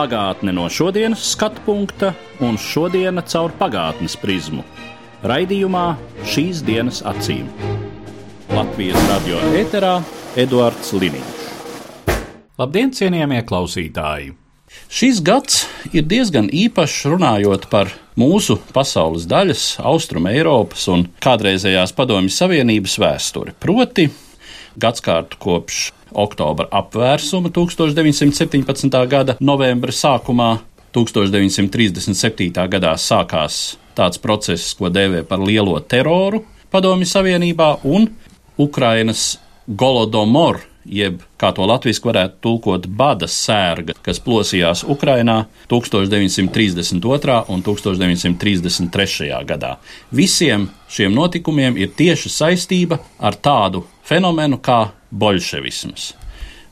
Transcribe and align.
Pagātne 0.00 0.54
no 0.56 0.62
šodienas 0.72 1.20
skatu 1.34 1.60
punkta 1.66 2.14
un 2.40 2.54
šodienas 2.56 3.26
caur 3.34 3.52
pagātnes 3.58 4.14
prizmu. 4.16 4.62
Raidījumā 5.28 5.82
šīs 6.24 6.62
dienas 6.64 7.02
acīm. 7.04 7.50
Latvijas 8.48 8.96
radio 9.10 9.42
eterā 9.60 9.98
Eduards 10.40 10.94
Liniņš. 10.96 11.42
Labdien, 12.56 12.94
cienījamie 12.96 13.42
klausītāji! 13.44 14.32
Šis 14.88 15.20
gads 15.20 15.66
ir 15.92 16.08
diezgan 16.08 16.48
īpašs 16.48 17.04
runājot 17.12 17.68
par 17.68 17.92
mūsu 18.16 18.56
pasaules 18.72 19.28
daļas, 19.28 19.66
Austrum 19.84 20.32
Eiropas 20.32 20.88
un 20.88 21.10
kādreizējās 21.20 21.92
Padomju 21.92 22.32
Savienības 22.32 22.96
vēsturi. 23.04 23.52
Proti, 23.60 24.08
gadskārtu 24.80 25.44
kopš 25.44 25.90
oktobra 26.12 26.68
apvērsuma 26.70 27.52
1917. 27.54 28.98
gada 29.08 29.36
novembra 29.40 29.92
sākumā. 29.92 30.58
1937. 30.90 32.50
gadā 32.66 32.96
sākās 32.98 33.78
tāds 33.94 34.18
process, 34.18 34.72
ko 34.74 34.90
dēvē 34.90 35.22
par 35.28 35.38
lielo 35.38 35.76
teroru 35.78 36.42
Padomju 36.70 37.06
Savienībā, 37.06 37.80
un 37.82 38.08
Ukrainas 38.58 39.40
Golodomor, 39.66 40.60
jeb 40.90 41.22
kā 41.40 41.52
to 41.54 41.66
latviešu 41.70 42.08
varētu 42.10 42.40
tulkot, 42.44 42.86
bada 42.86 43.28
sērga, 43.30 43.94
kas 44.02 44.20
plosījās 44.24 44.82
Ukrainā 44.90 45.44
1932. 45.70 47.38
un 47.48 47.62
1933. 47.66 49.30
gadā. 49.46 49.76
Visiem 50.10 50.68
šiem 50.90 51.14
notikumiem 51.14 51.78
ir 51.78 51.94
tieša 51.96 52.32
saistība 52.40 53.00
ar 53.18 53.38
tādu 53.38 53.84
fenomenu 54.06 54.58
kā 54.58 54.88
bolševisms. 55.10 56.14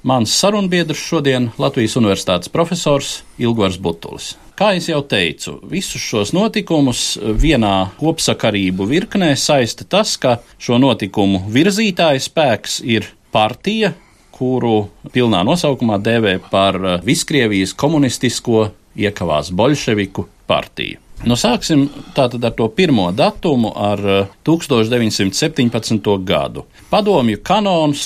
Mans 0.02 0.30
sarunbiedrs 0.30 1.00
šodien 1.02 1.50
Latvijas 1.58 1.96
Universitātes 1.98 2.50
profesors 2.52 3.22
Ilgvars 3.38 3.80
Butulis. 3.82 4.36
Kā 4.58 4.72
jau 4.78 5.02
teicu, 5.06 5.52
visus 5.70 6.02
šos 6.02 6.32
notikumus 6.34 7.18
vienā 7.18 7.90
kopsakarību 7.98 8.88
virknē 8.90 9.32
saista 9.38 9.84
tas, 9.86 10.16
ka 10.18 10.40
šo 10.58 10.80
notikumu 10.82 11.44
virzītāja 11.54 12.22
spēks 12.24 12.80
ir 12.82 13.06
partija, 13.30 13.92
kuru 14.38 14.86
pilnā 15.14 15.42
nosaukumā 15.46 15.98
dēvē 16.02 16.38
par 16.52 16.78
Viskrievijas 17.04 17.74
komunistisko 17.78 18.68
iekavās 18.98 19.52
bolševiku 19.54 20.26
partiju. 20.46 21.02
Nu, 21.26 21.34
sāksim 21.34 21.88
tātad 22.14 22.44
ar 22.46 22.52
to 22.54 22.68
pirmo 22.70 23.08
datumu, 23.10 23.72
ar 23.74 23.98
1917. 24.46 26.10
gadu. 26.22 26.62
Padomju 26.92 27.40
kanons 27.42 28.04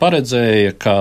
paredzēja, 0.00 0.72
ka 0.80 0.94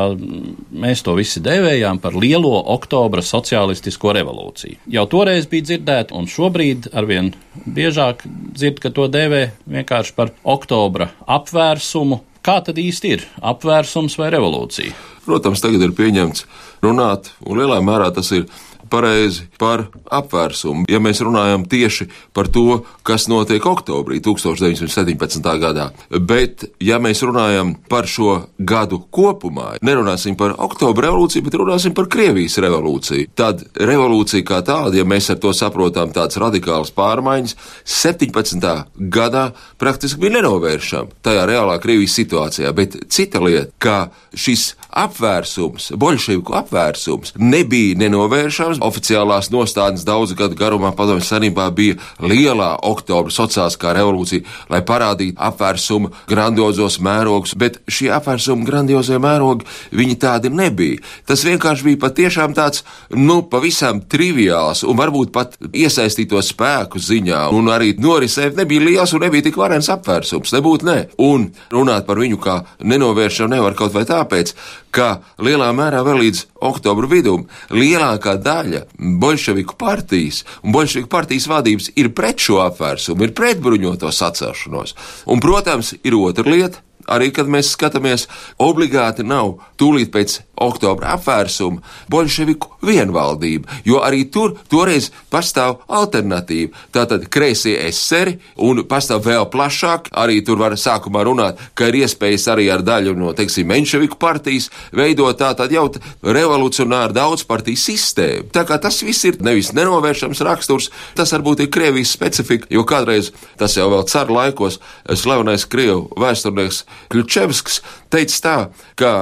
mēs 0.75 1.05
to 1.05 1.15
visi 1.15 1.39
dēvējām 1.43 2.01
par 2.03 2.17
lielo 2.19 2.51
oktobra 2.75 3.23
sociālistisko 3.23 4.11
revolūciju. 4.19 4.81
Jau 4.91 5.05
toreiz 5.07 5.47
bija 5.47 5.69
dzirdēta, 5.69 6.17
un 6.19 6.27
šobrīd 6.27 6.91
arvien 6.91 7.31
biežāk 7.63 8.27
dzird, 8.27 8.83
ka 8.83 8.91
to 8.91 9.07
dēvē 9.07 9.45
vienkārši 9.63 10.17
par 10.19 10.35
oktobra 10.43 11.13
apvērsumu. 11.23 12.19
Kā 12.43 12.57
tad 12.59 12.75
īsti 12.75 13.11
ir 13.15 13.21
apvērsums 13.39 14.17
vai 14.19 14.27
revolūcija? 14.33 14.91
Protams, 15.23 15.61
tagad 15.63 15.85
ir 15.85 15.93
pieņemts 15.95 16.43
runāt, 16.83 17.29
un 17.47 17.61
lielā 17.61 17.77
mērā 17.79 18.09
tas 18.11 18.33
ir 18.35 18.49
pareizi 18.93 19.47
par 19.59 19.87
apvērsumu. 20.13 20.85
Ja 20.91 21.01
mēs 21.03 21.23
runājam 21.25 21.65
tieši 21.69 22.07
par 22.35 22.49
to, 22.53 22.83
kas 23.05 23.25
notiek 23.31 23.65
oktobrī 23.65 24.19
1917. 24.23 25.49
gadā, 25.61 25.89
bet 26.21 26.67
ja 26.83 26.99
mēs 27.01 27.23
runājam 27.25 27.73
par 27.89 28.07
šo 28.09 28.35
gadu 28.59 29.01
kopumā, 29.13 29.73
nerunāsim 29.85 30.37
par 30.39 30.55
oktobra 30.61 31.09
revolūciju, 31.09 31.47
bet 31.47 31.57
runāsim 31.59 31.95
par 31.97 32.09
Krievijas 32.13 32.59
revolūciju, 32.63 33.31
tad 33.37 33.65
revolūcija 33.79 34.45
kā 34.47 34.61
tāda, 34.65 34.95
ja 34.99 35.07
mēs 35.07 35.31
ar 35.33 35.41
to 35.41 35.53
saprotam 35.57 36.13
tādas 36.13 36.37
radikālas 36.41 36.93
pārmaiņas, 36.95 37.57
17. 37.89 38.69
gadā 39.13 39.49
praktiski 39.81 40.21
bija 40.23 40.37
nenovēršama 40.37 41.23
tajā 41.25 41.47
reālā 41.49 41.79
Krievijas 41.83 42.17
situācijā, 42.19 42.73
bet 42.77 42.99
cita 43.13 43.41
lieta, 43.43 43.71
ka 43.81 43.97
šis 44.37 44.73
apvērsums, 44.93 45.91
bolševiku 45.99 46.55
apvērsums 46.57 47.33
nebija 47.41 47.97
nenovēršams, 48.01 48.81
oficiālās 48.83 49.49
nostādnes 49.53 50.05
daudzu 50.07 50.37
gadu 50.39 50.57
garumā 50.59 50.93
padomju 50.95 51.25
sanībā 51.25 51.69
bija 51.75 51.97
lielā 52.21 52.73
oktobra 52.85 53.33
sociāliskā 53.33 53.93
revolūcija, 53.97 54.45
lai 54.73 54.81
parādītu 54.85 55.39
apvērsumu 55.41 56.11
grandiozos 56.29 56.99
mērogus, 57.03 57.55
bet 57.59 57.79
šie 57.87 58.11
apvērsuma 58.15 58.67
grandiozie 58.67 59.19
mērogi, 59.21 59.67
viņi 59.95 60.19
tādi 60.21 60.53
nebija. 60.53 61.01
Tas 61.29 61.45
vienkārši 61.47 61.89
bija 61.89 62.01
patiešām 62.05 62.55
tāds, 62.57 62.83
nu, 63.09 63.41
pavisam 63.49 64.03
triviāls 64.09 64.83
un 64.87 64.99
varbūt 64.99 65.33
pat 65.35 65.57
iesaistīto 65.71 66.41
spēku 66.43 67.01
ziņā, 67.01 67.47
un 67.55 67.71
arī 67.73 67.93
norisē 68.01 68.51
nebija 68.57 68.85
liels 68.87 69.15
un 69.15 69.25
nebija 69.25 69.49
tik 69.49 69.57
varens 69.59 69.89
apvērsums, 69.93 70.53
nebūtu 70.55 70.89
ne. 70.89 70.99
Un 71.23 71.49
runāt 71.73 72.07
par 72.07 72.21
viņu 72.21 72.39
kā 72.43 72.59
nenovēršanu 72.83 73.55
nevar 73.55 73.77
kaut 73.77 73.93
vai 73.95 74.05
tāpēc, 74.09 74.53
ka 74.93 75.09
lielā 75.41 75.71
mērā 75.75 76.03
vēl 76.05 76.21
līdz 76.23 76.45
oktobra 76.69 77.09
vidum 77.09 77.47
lielākā 77.73 78.37
daļa 78.43 78.85
bolševiku 79.23 79.77
partijas 79.79 80.43
un 80.61 80.75
bolševiku 80.75 81.09
partijas 81.11 81.49
vadības 81.51 81.91
ir 81.99 82.13
pret 82.15 82.41
šo 82.43 82.61
apvērsumu, 82.67 83.25
ir 83.25 83.35
pret 83.37 83.61
bruņoto 83.63 84.11
sacelšanos. 84.13 84.95
Un, 85.25 85.43
protams, 85.43 85.95
ir 86.03 86.17
otra 86.19 86.47
lieta. 86.49 86.83
Arī, 87.03 87.33
kad 87.35 87.49
mēs 87.51 87.73
skatāmies, 87.73 88.29
obligāti 88.63 89.25
nav 89.27 89.57
tūlīt 89.75 90.13
pēc 90.13 90.37
oktobra 90.63 91.13
apvērsuma 91.17 91.81
bolševiku 92.11 92.73
vienvaldība, 92.83 93.81
jo 93.87 94.01
arī 94.03 94.25
tur 94.31 94.55
toreiz 94.71 95.09
pastāv 95.31 95.81
alternatīva. 95.87 96.73
Tātad 96.93 97.27
kreisie 97.31 97.75
eseri 97.87 98.37
un 98.63 98.83
pastāv 98.89 99.23
vēl 99.27 99.47
plašāk, 99.53 100.11
arī 100.23 100.41
tur 100.45 100.61
var 100.61 100.75
sākumā 100.79 101.23
runāt, 101.27 101.61
ka 101.77 101.89
ir 101.91 102.01
iespējas 102.03 102.47
arī 102.53 102.69
ar 102.73 102.83
daļu 102.85 103.15
no, 103.19 103.33
teiksim, 103.37 103.67
menševiku 103.69 104.19
partijas 104.21 104.69
veidot 104.95 105.39
tātad 105.39 105.71
jau 105.73 105.87
revolucionāru 106.23 107.15
daudzpartiju 107.15 107.79
sistēmu. 107.79 108.49
Tā 108.53 108.65
kā 108.67 108.79
tas 108.81 109.01
viss 109.05 109.27
ir 109.29 109.39
nevis 109.43 109.73
nenovēršams 109.75 110.43
raksturs, 110.47 110.89
tas 111.17 111.33
varbūt 111.35 111.65
ir 111.65 111.71
Krievijas 111.73 112.13
specifika, 112.13 112.69
jo 112.73 112.85
kādreiz 112.87 113.31
tas 113.59 113.77
jau 113.77 113.89
vēl 113.91 114.05
caru 114.11 114.37
laikos 114.39 114.79
slavenais 115.23 115.65
Krievu 115.69 116.09
vēsturnieks 116.19 116.83
Kļučevskis 117.13 117.81
teica 118.13 118.41
tā, 118.43 118.57
ka 118.99 119.13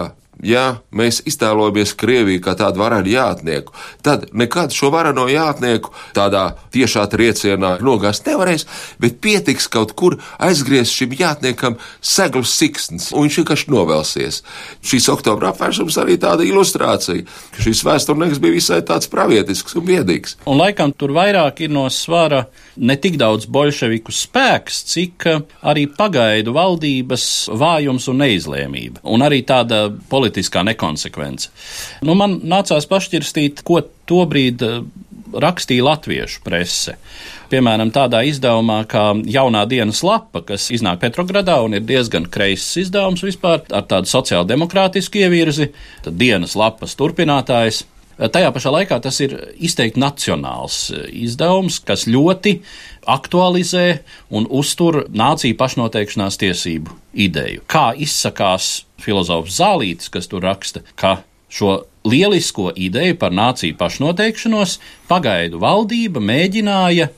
ja 0.44 0.82
mēs 0.92 1.22
iztēlojamies 1.30 1.94
Krieviju 1.98 2.42
kā 2.44 2.56
tādu 2.60 2.82
varenu 2.82 3.12
jātnieku, 3.12 3.74
tad 4.06 4.28
nekad 4.34 4.74
šo 4.76 4.92
vareno 4.94 5.28
jātnieku 5.30 5.94
tādā 6.16 6.52
tiešā 6.74 7.06
triecienā 7.12 7.76
nogāzt 7.84 8.28
nevarēs, 8.28 8.66
bet 9.02 9.20
pietiks 9.24 9.70
kaut 9.72 9.94
kur 9.98 10.18
aizgriezt 10.42 10.96
šim 10.98 11.16
jātniekam 11.18 11.78
seglas 12.02 12.54
siksns, 12.58 13.12
un 13.14 13.28
viņš 13.28 13.42
vienkārši 13.42 13.72
novelsies. 13.74 14.42
Šīs 14.86 15.10
oktobra 15.14 15.52
apvērsums 15.52 15.98
arī 16.02 16.18
tāda 16.22 16.46
ilustrācija, 16.48 17.26
ka 17.56 17.66
šis 17.66 17.84
vēsturnieks 17.88 18.42
bija 18.42 18.58
visai 18.58 18.82
tāds 18.86 19.10
pravietisks 19.12 19.78
un 19.78 19.88
biedīgs. 19.88 20.38
Un 20.50 20.60
laikam 20.62 20.94
tur 20.94 21.14
vairāk 21.16 21.64
ir 21.66 21.74
no 21.74 21.88
svara 21.94 22.46
ne 22.78 22.98
tik 22.98 23.18
daudz 23.22 23.48
bolševiku 23.52 24.14
spēks, 24.16 24.84
cik 24.92 25.28
arī 25.68 25.88
pagaidu 25.98 26.56
valdības 26.56 27.26
vājums 27.58 28.08
un 28.12 28.22
neizlēmība, 28.24 29.04
un 29.04 29.26
arī 29.26 29.42
tāda 29.48 29.84
politiskā 30.32 30.64
nekonsekvence. 30.64 31.52
Nu, 32.08 32.16
man 32.16 32.40
nācās 32.48 32.88
pašķirstīt, 32.88 33.64
ko 33.68 33.82
tobrīd 34.08 34.64
rakstīja 35.32 35.86
latviešu 35.86 36.42
prese. 36.44 36.98
Piemēram, 37.52 37.92
tādā 37.92 38.22
izdevumā 38.28 38.82
kā 38.88 39.12
Jaunā 39.28 39.66
dienas 39.68 40.04
lapa, 40.04 40.42
kas 40.48 40.70
iznāk 40.72 41.02
Petrogradā 41.04 41.60
un 41.64 41.76
ir 41.76 41.84
diezgan 41.84 42.28
kreiss 42.32 42.78
izdevums 42.80 43.24
vispār, 43.24 43.64
ar 43.72 43.88
tādu 43.88 44.12
sociāldemokrātisku 44.12 45.24
ievirzi, 45.24 45.72
tad 46.04 46.20
dienas 46.20 46.56
lapas 46.56 46.96
turpinātājs. 47.00 47.86
Tajā 48.22 48.52
pašā 48.54 48.70
laikā 48.76 49.00
tas 49.02 49.18
ir 49.24 49.34
izteikti 49.58 50.02
nacionāls 50.02 50.92
izdevums, 51.10 51.80
kas 51.82 52.06
ļoti 52.06 52.60
aktualizē 53.10 53.86
un 54.30 54.46
uztur 54.46 55.06
nāciju 55.10 55.58
pašnoteikšanās 55.58 56.38
tiesību 56.42 56.94
ideju. 57.18 57.64
Kā 57.66 57.92
izsakās 57.98 58.84
filozofs 59.02 59.58
Zālītis, 59.58 60.12
kas 60.14 60.30
tur 60.30 60.46
raksta, 60.46 60.84
ka 60.96 61.24
šo 61.52 61.82
lielisko 62.06 62.70
ideju 62.76 63.18
par 63.22 63.34
nāciju 63.34 63.78
pašnoteikšanos 63.80 64.78
pagaidu 65.10 65.62
valdība 65.62 66.22
mēģināja 66.22 67.10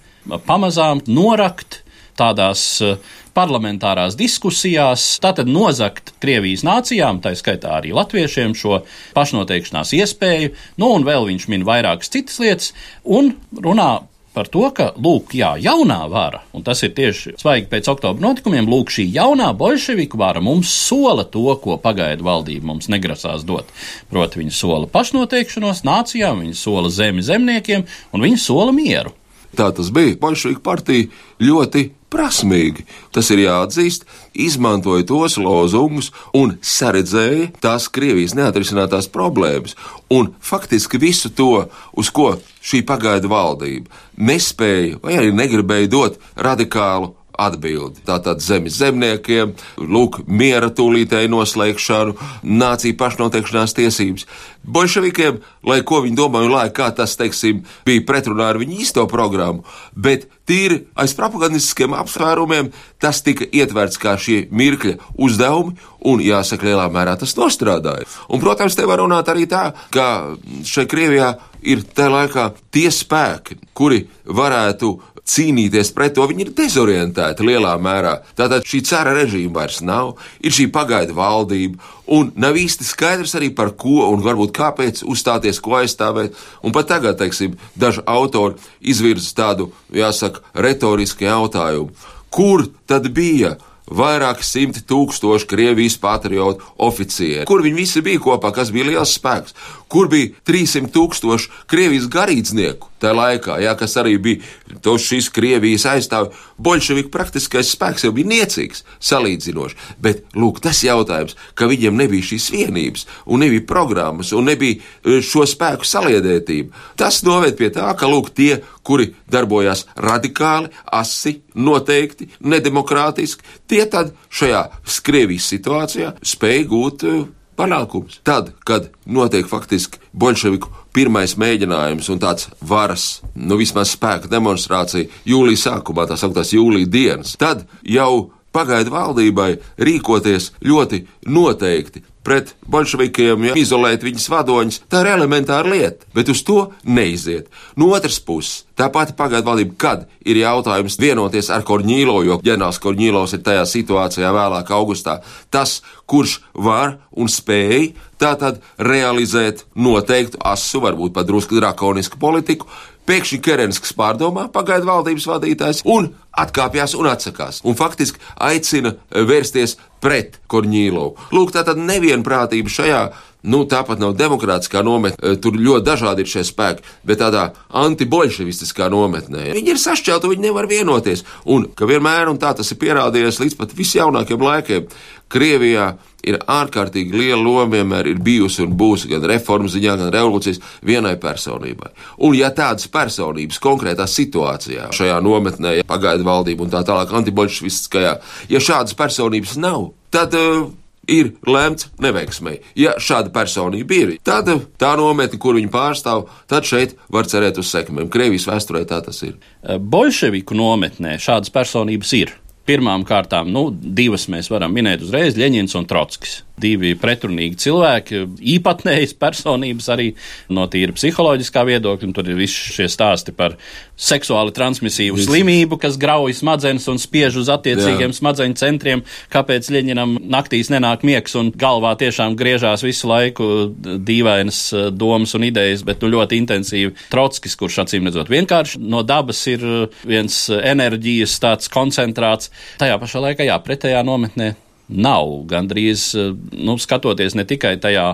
pamazām 0.47 1.03
norakt 1.11 1.81
tādās 2.19 2.63
uh, 2.85 2.95
parlamentārās 3.33 4.17
diskusijās, 4.19 5.05
tātad 5.23 5.49
nozakt 5.49 6.13
Krievijas 6.23 6.63
nācijām, 6.67 7.21
tā 7.23 7.33
skaitā 7.37 7.77
arī 7.79 7.93
latviešiem, 7.97 8.55
šo 8.57 8.83
pašnoteikšanās 9.17 9.93
iespēju, 9.99 10.53
nu 10.81 10.93
un 10.95 11.05
vēl 11.07 11.29
viņš 11.31 11.49
min 11.51 11.67
vairākas 11.67 12.13
citas 12.13 12.41
lietas, 12.43 12.73
un 13.03 13.33
runā 13.57 13.91
par 14.33 14.49
to, 14.49 14.65
ka, 14.73 14.89
lūk, 14.97 15.35
jā, 15.37 15.53
jaunā 15.61 15.99
vara, 16.09 16.41
un 16.57 16.65
tas 16.65 16.81
ir 16.85 16.93
tieši 16.97 17.35
svaigi 17.41 17.69
pēc 17.69 17.89
oktobra 17.93 18.25
notikumiem, 18.25 18.67
lūk, 18.69 18.91
šī 18.93 19.05
jaunā 19.13 19.51
bolševiku 19.57 20.17
vara 20.19 20.41
mums 20.43 20.73
sola 20.73 21.25
to, 21.29 21.45
ko 21.61 21.77
pagaidu 21.81 22.25
valdība 22.25 22.71
mums 22.71 22.89
negrasās 22.89 23.45
dot. 23.45 23.69
Proti, 24.09 24.41
viņi 24.41 24.55
sola 24.57 24.89
pašnoteikšanos 24.89 25.83
nācijām, 25.85 26.41
viņi 26.41 26.57
sola 26.57 26.89
zemi 26.93 27.25
zemniekiem, 27.25 27.85
un 28.13 28.25
viņi 28.25 28.41
sola 28.41 28.73
mieru. 28.75 29.13
Tā 29.53 29.69
tas 29.77 29.91
bija. 29.93 30.17
Bolševiku 30.17 30.63
partija 30.65 31.11
ļoti 31.43 31.91
prasmīgi, 32.13 32.85
tas 33.13 33.31
ir 33.33 33.43
jāatzīst, 33.47 34.05
izmantoja 34.33 35.05
tos 35.09 35.39
lozungus 35.41 36.11
un 36.37 36.55
saredzēja 36.61 37.49
tās 37.63 37.89
Krievijas 37.93 38.35
neatrisinātās 38.37 39.09
problēmas. 39.13 39.73
Un 40.13 40.33
faktiski 40.41 41.01
visu 41.01 41.33
to, 41.33 41.65
uz 41.97 42.13
ko 42.13 42.35
šī 42.63 42.83
pagaidu 42.87 43.31
valdība 43.33 43.89
nespēja 44.17 45.01
vai 45.03 45.17
arī 45.17 45.33
negribēja 45.35 45.89
dot 45.91 46.21
radikālu 46.37 47.13
atbildi. 47.45 48.03
Tātad 48.07 48.43
zemes 48.43 48.77
zemniekiem, 48.81 49.53
lūk, 49.77 50.21
miera 50.27 50.71
tūlītēju 50.73 51.31
noslēgšanu, 51.33 52.17
nāciju 52.43 52.97
pašnoteikšanās 52.99 53.77
tiesības. 53.77 54.27
Bolševikiem, 54.63 55.41
lai 55.67 55.81
ko 55.83 55.99
viņi 56.05 56.15
domāja, 56.17 56.51
lai 56.51 56.67
kā 56.75 56.87
tas, 56.95 57.17
teiksim, 57.19 57.65
bija 57.87 58.05
pretrunā 58.07 58.53
ar 58.53 58.59
viņu 58.61 58.79
īsto 58.85 59.03
programmu, 59.11 59.65
bet 59.91 60.29
tīri 60.47 60.85
aiz 60.99 61.15
propagandistiskiem 61.17 61.95
apsvērumiem 61.97 62.71
tas 63.03 63.19
tika 63.25 63.47
ietverts 63.51 63.99
kā 63.99 64.15
šie 64.19 64.45
mirkļa 64.51 64.95
uzdevumi, 65.19 65.75
un 66.07 66.23
jāsaka, 66.23 66.67
lielā 66.67 66.89
mērā 66.91 67.15
tas 67.19 67.35
nostrādāja. 67.39 68.07
Un, 68.27 68.41
protams, 68.43 68.75
te 68.75 68.87
var 68.87 69.03
runāt 69.03 69.29
arī 69.31 69.47
tā, 69.51 69.69
ka 69.93 70.35
šeit 70.67 70.91
Krievijā 70.91 71.33
ir 71.63 71.83
tajā 71.87 72.11
laikā 72.11 72.47
tie 72.73 72.89
spēki, 72.91 73.59
kuri 73.75 74.03
varētu 74.27 74.93
cīnīties 75.29 75.91
pret 75.95 76.15
to, 76.17 76.25
viņi 76.27 76.47
ir 76.47 76.51
dezorientēti 76.57 77.45
lielā 77.47 77.73
mērā. 77.81 78.17
Tātad 78.37 78.67
šī 78.67 78.81
cara 78.87 79.15
režīma 79.15 79.61
vairs 79.61 79.81
nav, 79.85 80.15
ir 80.43 80.55
šī 80.55 80.67
pagaidu 80.73 81.15
valdība, 81.17 81.79
un 82.11 82.31
nav 82.35 82.59
īsti 82.59 82.87
skaidrs 82.87 83.35
arī 83.39 83.53
par 83.55 83.73
ko 83.79 84.09
un 84.09 84.23
varbūt 84.25 84.55
kāpēc 84.57 85.03
uzstāties, 85.07 85.61
ko 85.63 85.79
aizstāvēt. 85.79 86.35
Un 86.63 86.75
pat 86.75 86.91
tagad, 86.91 87.19
teiksim, 87.21 87.57
daži 87.79 88.03
autori 88.05 88.59
izvirza 88.81 89.31
tādu, 89.39 89.71
jāsaka, 89.95 90.43
retorisku 90.53 91.29
jautājumu. 91.29 91.93
Kur 92.33 92.67
tad 92.89 93.07
bija? 93.13 93.55
vairāki 93.93 94.45
simti 94.47 94.83
tūkstoši 94.87 95.47
Krievijas 95.49 95.97
patriotu 96.01 96.63
oficieri. 96.81 97.45
Kur 97.49 97.63
viņi 97.65 97.77
visi 97.77 98.03
bija 98.05 98.21
kopā, 98.23 98.53
kas 98.55 98.71
bija 98.73 98.87
liels 98.91 99.15
spēks? 99.17 99.55
Kur 99.93 100.07
bija 100.09 100.31
300 100.49 100.89
tūkstoši 100.93 101.51
Krievijas 101.69 102.07
garīdznieku 102.09 102.89
tajā 103.03 103.13
laikā, 103.13 103.57
jā, 103.61 103.73
kas 103.77 103.93
arī 104.01 104.15
bija 104.21 104.79
to 104.81 104.95
šīs 104.97 105.27
Krievijas 105.33 105.85
aizstāvi? 105.91 106.31
Bolševiku 106.63 107.11
praktiskais 107.13 107.69
spēks 107.75 108.05
jau 108.07 108.13
bija 108.15 108.31
niecīgs, 108.31 108.81
salīdzinoši. 109.03 109.77
Bet, 110.01 110.23
lūk, 110.39 110.63
tas 110.63 110.79
jautājums, 110.85 111.35
ka 111.53 111.67
viņiem 111.69 111.99
nebija 111.99 112.25
šīs 112.31 112.47
vienības, 112.55 113.05
un 113.27 113.43
nebija 113.45 113.67
programmas, 113.69 114.31
un 114.33 114.49
nebija 114.49 114.79
e, 114.79 115.19
šo 115.21 115.45
spēku 115.49 115.85
saliedētība, 115.85 116.73
tas 116.97 117.21
noved 117.27 117.59
pie 117.59 117.69
tā, 117.75 117.91
ka, 117.99 118.09
lūk, 118.09 118.31
tie, 118.33 118.63
kuri 118.81 119.11
darbojās 119.29 119.85
radikāli, 119.93 120.73
asi, 120.89 121.37
noteikti, 121.53 122.31
nedemokrātiski, 122.41 123.45
tie 123.69 123.85
tad 123.85 124.15
šajā 124.33 124.65
Krievijas 125.03 125.51
situācijā 125.51 126.13
spēja 126.23 126.67
gūt 126.71 127.03
uh, 127.09 127.23
panākums. 127.57 128.19
Tad, 128.25 128.51
kad 128.67 128.89
notiek 129.05 129.47
faktiski 129.49 130.01
bolševiku 130.13 130.71
pirmais 130.93 131.35
mēģinājums 131.39 132.09
un 132.13 132.21
tāds 132.21 132.49
varas, 132.61 133.21
nu 133.35 133.57
vismaz 133.59 133.95
spēka 133.95 134.31
demonstrācija 134.31 135.09
jūlijas 135.29 135.67
sākumā, 135.67 136.07
tā 136.09 136.17
sauktās 136.19 136.53
jūlijas 136.53 136.93
dienas, 136.93 137.35
tad 137.41 137.65
jau 137.81 138.31
pagaidu 138.53 138.93
valdībai 138.93 139.51
rīkoties 139.81 140.51
ļoti 140.61 141.03
noteikti, 141.33 142.03
pret 142.23 142.53
bolševikiem, 142.71 143.49
ja 143.49 143.55
izolēt 143.59 144.03
viņas 144.05 144.29
vadoņus, 144.31 144.79
tā 144.91 145.03
ir 145.03 145.11
elementāra 145.13 145.69
lieta, 145.69 146.07
bet 146.15 146.31
uz 146.31 146.43
to 146.47 146.59
neiziet. 146.83 147.49
No 147.79 147.91
otras 147.95 148.19
puses, 148.23 148.63
tā 148.79 148.87
pati 148.93 149.15
pagaidu 149.17 149.49
valdība, 149.49 149.75
kad 149.77 150.05
ir 150.25 150.39
jautājums 150.39 150.97
vienoties 150.99 151.51
ar 151.53 151.65
Korņīlo, 151.67 152.21
jo 152.27 152.39
ģenerālis 152.45 152.81
Korņīlos 152.83 153.35
ir 153.35 153.43
tajā 153.45 153.67
situācijā 153.69 154.31
vēlāk 154.33 154.71
augustā, 154.73 155.19
tas, 155.53 155.81
kurš 156.09 156.39
var 156.53 156.97
un 157.11 157.29
spēj 157.31 157.91
tātad 158.23 158.61
realizēt 158.79 159.65
noteiktu 159.75 160.39
asu, 160.47 160.79
varbūt 160.83 161.13
pat 161.15 161.27
drusku 161.27 161.59
drakonisku 161.59 162.19
politiku, 162.21 162.69
Pēkšņi 163.09 163.39
Kerenskis 163.43 163.95
pārdomā, 163.99 164.47
pagaidu 164.53 164.87
valdības 164.87 165.27
vadītājs, 165.27 165.81
un 165.89 166.13
atkāpjas 166.39 166.95
un 166.95 167.09
atsakās. 167.11 167.59
Un 167.67 167.75
faktiski 167.75 168.21
aicina 168.39 168.93
vērsties 169.11 169.75
pret 170.03 170.39
Korņīlovu. 170.51 171.29
Lūk, 171.35 171.51
tā 171.55 171.65
tad 171.67 171.81
nevienprātība 171.83 172.71
šajā. 172.71 173.03
Nu, 173.43 173.65
tāpat 173.67 173.99
nav 173.99 174.13
demokrātiskā 174.15 174.79
nometne, 174.87 175.35
tur 175.43 175.57
ļoti 175.59 175.83
dažādi 175.83 176.23
ir 176.23 176.29
šie 176.31 176.45
spēki, 176.47 176.85
bet 177.03 177.19
tādā 177.19 177.49
antibolševistiskā 177.75 178.87
nometnē. 178.93 179.49
Viņi 179.57 179.73
ir 179.73 179.81
sašķelti, 179.81 180.31
viņi 180.31 180.47
nevar 180.47 180.69
vienoties. 180.71 181.25
Un 181.51 181.67
ka 181.75 181.89
vienmēr, 181.89 182.31
un 182.31 182.39
tā 182.39 182.53
tas 182.55 182.71
ir 182.71 182.79
pierādījies 182.79 183.41
līdz 183.43 183.59
pat 183.59 183.75
visjaunākiem 183.75 184.47
laikiem, 184.47 184.87
Krievijā 185.33 185.87
ir 186.23 186.37
ārkārtīgi 186.39 187.15
liela 187.17 187.41
loma 187.41 187.65
vienmēr 187.73 188.11
ir 188.11 188.19
bijusi 188.23 188.61
un 188.63 188.75
būs 188.77 189.07
gan 189.09 189.23
reformu 189.27 189.71
ziņā, 189.71 189.95
gan 189.99 190.11
revolūcijas 190.13 190.61
vienai 190.85 191.15
personībai. 191.21 191.89
Un 192.27 192.37
ja 192.37 192.51
tādas 192.53 192.87
personības 192.91 193.59
konkrētā 193.63 194.05
situācijā, 194.09 194.91
šajā 194.93 195.17
nometnē, 195.25 195.79
ja 195.79 195.87
pagaidu 195.89 196.27
valdību 196.27 196.67
un 196.67 196.73
tā 196.75 196.83
tālāk 196.85 197.11
antibolševistiskajā, 197.17 198.13
ja 198.53 198.63
šādas 198.63 198.95
personības 198.99 199.57
nav, 199.59 199.89
tad 200.13 200.37
uh, 200.37 200.69
ir 201.09 201.33
lemts 201.47 201.89
neveiksmēji. 202.03 202.61
Ja 202.79 202.95
šāda 203.01 203.33
personība 203.33 203.97
ir, 203.97 204.13
tad 204.23 204.49
tā 204.79 204.93
nometne, 204.99 205.39
kur 205.41 205.57
viņi 205.59 205.71
pārstāv, 205.73 206.27
tad 206.51 206.67
šeit 206.67 206.95
var 207.13 207.27
cerēt 207.29 207.59
uz 207.61 207.71
sekmēm. 207.73 208.11
Krievijas 208.13 208.47
vēsturē 208.49 208.85
tā 208.89 209.01
tas 209.05 209.19
ir. 209.25 209.35
Bolševiku 209.63 210.57
nometnē 210.57 211.17
šādas 211.21 211.53
personības 211.53 212.15
ir. 212.19 212.37
Pirmām 212.63 213.03
kārtām, 213.03 213.49
nu, 213.51 213.67
divas 213.71 214.29
mēs 214.31 214.47
varam 214.51 214.71
minēt 214.71 215.03
uzreiz- 215.03 215.35
Ļeņins 215.41 215.75
un 215.75 215.87
Trotskis 215.89 216.41
divi 216.61 216.93
pretrunīgi 216.99 217.57
cilvēki, 217.63 218.19
īpatnējas 218.57 219.15
personības 219.17 219.87
arī 219.93 220.11
no 220.53 220.67
tīra 220.71 220.93
psiholoģiskā 220.93 221.63
viedokļa. 221.69 222.11
Tur 222.13 222.29
ir 222.29 222.37
visi 222.37 222.75
šie 222.75 222.85
stāsti 222.91 223.33
par 223.35 223.55
seksuāli 223.97 224.53
transmisīvu 224.53 225.17
Visi. 225.17 225.27
slimību, 225.29 225.79
kas 225.81 225.97
grauj 226.01 226.35
smadzenes 226.37 226.85
un 226.91 226.99
spiež 227.01 227.39
uz 227.41 227.49
attiecīgiem 227.53 228.11
Jā. 228.11 228.17
smadzeņu 228.19 228.57
centriem, 228.59 229.03
kāpēc 229.33 229.69
Ļeņinam 229.73 230.15
naktīs 230.33 230.69
nenāk 230.73 231.05
miegs 231.07 231.33
un 231.39 231.49
galvā 231.57 231.95
tiešām 231.97 232.37
griežās 232.37 232.85
visu 232.85 233.09
laiku 233.09 233.49
dīvainas 233.73 234.61
eh, 234.73 234.87
domas 234.93 235.33
un 235.37 235.47
idejas, 235.49 235.85
bet 235.87 236.05
nu 236.05 236.13
ļoti 236.13 236.37
intensīvi. 236.43 236.93
Trotskis, 237.13 237.57
kurš 237.57 237.81
acīm 237.85 238.09
redzot 238.09 238.29
vienkārši 238.33 238.81
no 238.83 239.01
dabas 239.07 239.41
ir 239.49 239.65
viens 240.05 240.37
enerģijas 240.53 241.39
tāds 241.41 241.71
koncentrāts, 241.73 242.52
tajā 242.81 242.99
pašā 243.01 243.23
laikā 243.27 243.47
jā, 243.47 243.57
pretējā 243.63 244.03
nometnē 244.05 244.53
nav. 244.93 245.29
Gandrīz 245.49 246.11
nu, 246.15 246.75
skatoties 246.81 247.37
ne 247.37 247.45
tikai 247.47 247.75
tajā 247.81 248.05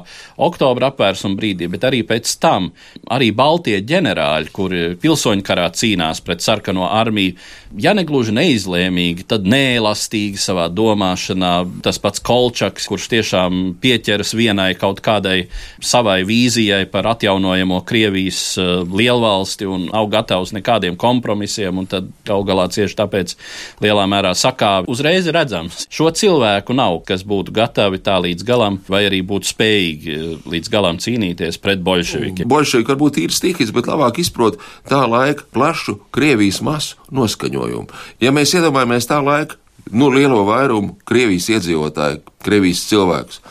oktobra 0.42 0.92
apvērsuma 0.94 1.38
brīdī, 1.40 1.70
bet 1.72 1.86
arī 1.90 2.02
pēc 2.08 2.36
tam. 2.42 2.72
Arī 3.12 3.32
Baltie 3.36 3.80
ģenerāļi, 3.86 4.54
kuri 4.56 4.84
pilsoņu 5.02 5.46
karā 5.46 5.70
cīnās 5.74 6.22
pret 6.26 6.46
sarkano 6.46 6.88
armiju, 6.90 7.38
ja 7.78 7.94
ne 7.94 8.04
gluži 8.08 8.34
neizlēmīgi, 8.34 9.26
tad 9.30 9.46
neelastīgi 9.50 10.40
savā 10.42 10.68
domāšanā. 10.74 11.54
Tas 11.86 12.00
pats 12.02 12.22
Kolčaks, 12.26 12.88
kurš 12.90 13.10
tiešām 13.14 13.60
pieķeras 13.82 14.34
vienai 14.38 14.72
kaut 14.80 15.02
kādai 15.06 15.50
savai 15.84 16.22
vīzijai 16.28 16.86
par 16.92 17.08
atjaunojamo 17.14 17.82
Krievijas 17.90 18.42
uh, 18.60 18.82
lielvalsti 18.86 19.68
un 19.70 19.88
nav 19.90 20.10
gatavs 20.14 20.54
nekādiem 20.56 20.98
kompromisiem, 21.00 21.82
un 21.82 21.90
tad 21.90 22.10
gal 22.28 22.46
galā 22.48 22.70
cieši 22.74 22.98
tāpēc 23.00 23.36
lielā 23.84 24.06
mērā 24.10 24.34
sakā 24.38 24.72
uzreiz 24.90 25.30
redzams. 25.34 25.86
Šo 25.94 26.10
cilvēku 26.16 26.76
nav, 26.78 27.02
kas 27.08 27.26
būtu 27.28 27.54
gatavi 27.56 28.02
tā 28.04 28.18
līdz 28.24 28.48
galam, 28.48 28.80
vai 28.90 29.06
arī 29.10 29.22
būtu 29.26 29.54
spējīgi 29.54 30.16
eh, 30.16 30.32
līdz 30.50 30.74
galam 30.74 31.02
cīnīties 31.02 31.62
pret 31.62 31.84
bolševikiem. 31.86 32.50
Bolševiki 32.50 32.94
varbūt 32.96 33.22
ir 33.24 33.36
stihis, 33.36 33.74
bet 33.76 33.90
labāk 33.92 34.22
izprot 34.24 34.60
tā 34.90 35.04
laika 35.10 35.46
plašu 35.54 36.00
Krievijas 36.16 36.64
masu 36.66 36.99
noskaņojumu. 37.16 37.88
Ja 38.24 38.34
mēs 38.36 38.54
iedomājamies 38.58 39.10
tā 39.10 39.20
laika, 39.24 39.58
nu, 39.92 40.10
lielo 40.14 40.44
vairumu 40.48 40.98
Krievijas 41.10 41.50
iedzīvotāju, 41.56 42.22
Krievijas 42.46 42.86
cilvēkus, 42.90 43.42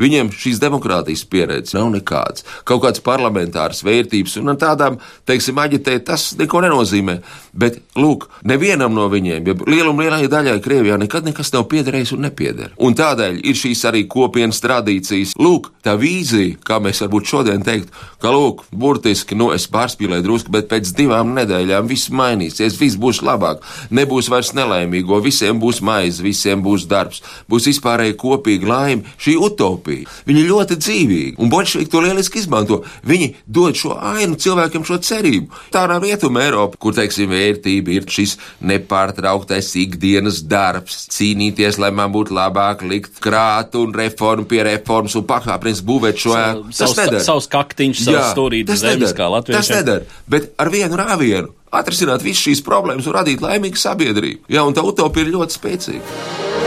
Viņiem 0.00 0.32
šīs 0.34 0.58
demokrātijas 0.62 1.22
pieredzes 1.30 1.76
nav 1.76 1.92
nekādas. 1.94 2.42
Kaut 2.66 2.82
kādas 2.82 3.02
parlamentāras 3.04 3.84
vērtības 3.86 4.36
un 4.40 4.54
tādām, 4.58 4.98
teiksim, 5.28 5.58
aģitēt, 5.62 6.06
tas 6.08 6.32
neko 6.38 6.64
nenozīmē. 6.64 7.20
Bet, 7.54 7.78
lūk, 7.94 8.26
nevienam 8.42 8.94
no 8.96 9.06
viņiem, 9.12 9.46
ja 9.46 9.54
lielam 9.70 10.00
lielai 10.02 10.26
daļai 10.30 10.56
Krievijā 10.64 10.98
nekad 10.98 11.28
nekas 11.28 11.52
nav 11.54 11.68
piederējis 11.70 12.14
un 12.16 12.24
nepieder. 12.26 12.72
Un 12.82 12.96
tādēļ 12.98 13.38
ir 13.46 13.58
šīs 13.58 13.84
arī 13.86 14.02
kopienas 14.10 14.58
tradīcijas. 14.64 15.36
Lūk, 15.38 15.70
tā 15.86 15.94
vīzija, 16.00 16.58
kā 16.66 16.80
mēs 16.82 17.04
varbūt 17.04 17.30
šodien 17.30 17.62
teikt, 17.66 17.94
ka, 18.18 18.32
lūk, 18.34 18.64
burtiski, 18.74 19.38
nu, 19.38 19.52
es 19.54 19.68
pārspīlēju 19.70 20.26
drusku, 20.26 20.54
bet 20.54 20.66
pēc 20.72 20.90
divām 20.98 21.36
nedēļām 21.38 21.86
viss 21.90 22.10
mainīsies, 22.10 22.80
viss 22.80 22.98
būs 22.98 23.22
labāk, 23.22 23.62
nebūs 23.94 24.32
vairs 24.32 24.50
nelaimīgo, 24.58 25.22
visiem 25.22 25.62
būs 25.62 25.78
maize, 25.84 26.24
visiem 26.24 26.64
būs 26.64 26.88
darbs, 26.90 27.22
būs 27.46 27.70
vispārēji 27.70 28.18
kopīga 28.18 28.70
laime, 28.74 29.14
šī 29.22 29.38
utopija. 29.38 29.83
Viņi 30.28 30.44
ļoti 30.48 30.78
dzīvīgi, 30.80 31.34
un 31.42 31.50
bolševiki 31.52 31.92
to 31.92 32.02
lieliski 32.04 32.40
izmanto. 32.40 32.80
Viņi 33.06 33.30
dod 33.46 33.78
šo 33.78 33.96
ainu 33.98 34.38
cilvēkiem, 34.40 34.84
šo 34.86 34.98
cerību. 35.04 35.50
Tā 35.74 35.84
nav 35.90 36.04
rietuma 36.04 36.44
Eiropa, 36.44 36.78
kur, 36.80 36.96
teiksim, 36.96 37.30
vērtība 37.32 37.94
ir 37.94 38.08
šis 38.10 38.36
nepārtrauktais 38.64 39.72
ikdienas 39.82 40.42
darbs, 40.48 41.04
cīnīties, 41.14 41.80
lai 41.82 41.92
man 41.94 42.12
būtu 42.14 42.36
labāk 42.36 42.84
likt 42.88 43.20
krāt 43.24 43.76
un 43.80 43.94
reformu 43.96 44.48
pie 44.50 44.62
reformas 44.66 45.16
un 45.18 45.26
pakāpeniski 45.28 45.88
būvēt 45.88 46.24
šo 46.24 46.38
ēku. 46.38 46.72
Tas 46.78 46.96
nedara. 46.98 47.24
savs 47.24 47.50
kaktiņš, 47.52 48.06
savs 48.08 48.32
stūrītis 48.32 48.72
tas 48.72 48.84
zemes, 48.84 49.14
kā 49.16 49.28
Latvijas. 49.32 49.68
Tas 49.68 49.82
nedara. 49.82 50.08
Bet 50.30 50.52
ar 50.60 50.72
vienu 50.72 50.98
rāvienu 51.00 51.52
atrisināt 51.74 52.24
visas 52.24 52.44
šīs 52.46 52.64
problēmas 52.66 53.08
un 53.08 53.18
radīt 53.18 53.44
laimīgu 53.44 53.80
sabiedrību. 53.80 54.46
Jā, 54.52 54.66
un 54.66 54.76
tā 54.76 54.84
utopija 54.86 55.26
ir 55.26 55.34
ļoti 55.34 55.58
spēcīga. 55.58 56.63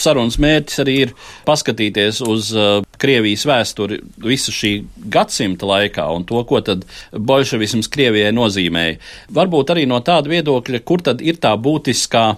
Mūsu 0.00 0.08
sarunas 0.08 0.38
mērķis 0.40 0.80
arī 0.80 0.94
ir 1.04 1.12
paskatīties 1.44 2.20
uz 2.24 2.50
uh, 2.56 2.82
Krievijas 3.00 3.44
vēsturi 3.46 4.00
visu 4.24 4.52
šī 4.52 4.84
gadsimta 5.12 5.66
laikā 5.68 6.06
un 6.14 6.24
to, 6.24 6.40
ko 6.44 6.60
tad 6.64 6.86
bolševisms 7.12 7.88
Krievijai 7.92 8.32
nozīmēja. 8.32 8.98
Varbūt 9.30 9.74
arī 9.74 9.86
no 9.86 10.00
tāda 10.00 10.30
viedokļa, 10.30 10.80
kur 10.84 11.02
tad 11.04 11.20
ir 11.20 11.36
tā 11.40 11.52
būtiskā 11.56 12.36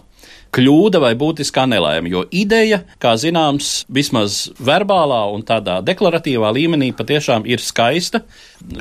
kļūda 0.52 1.00
vai 1.00 1.12
būtiskā 1.16 1.64
nelaime. 1.70 2.10
Jo 2.12 2.26
ideja, 2.28 2.82
kā 3.00 3.14
zināms, 3.20 3.86
vismaz 3.92 4.50
verbālā 4.60 5.22
un 5.32 5.44
tādā 5.48 5.78
deklaratīvā 5.84 6.50
līmenī 6.52 6.90
patiešām 6.96 7.46
ir 7.48 7.62
skaista, 7.64 8.20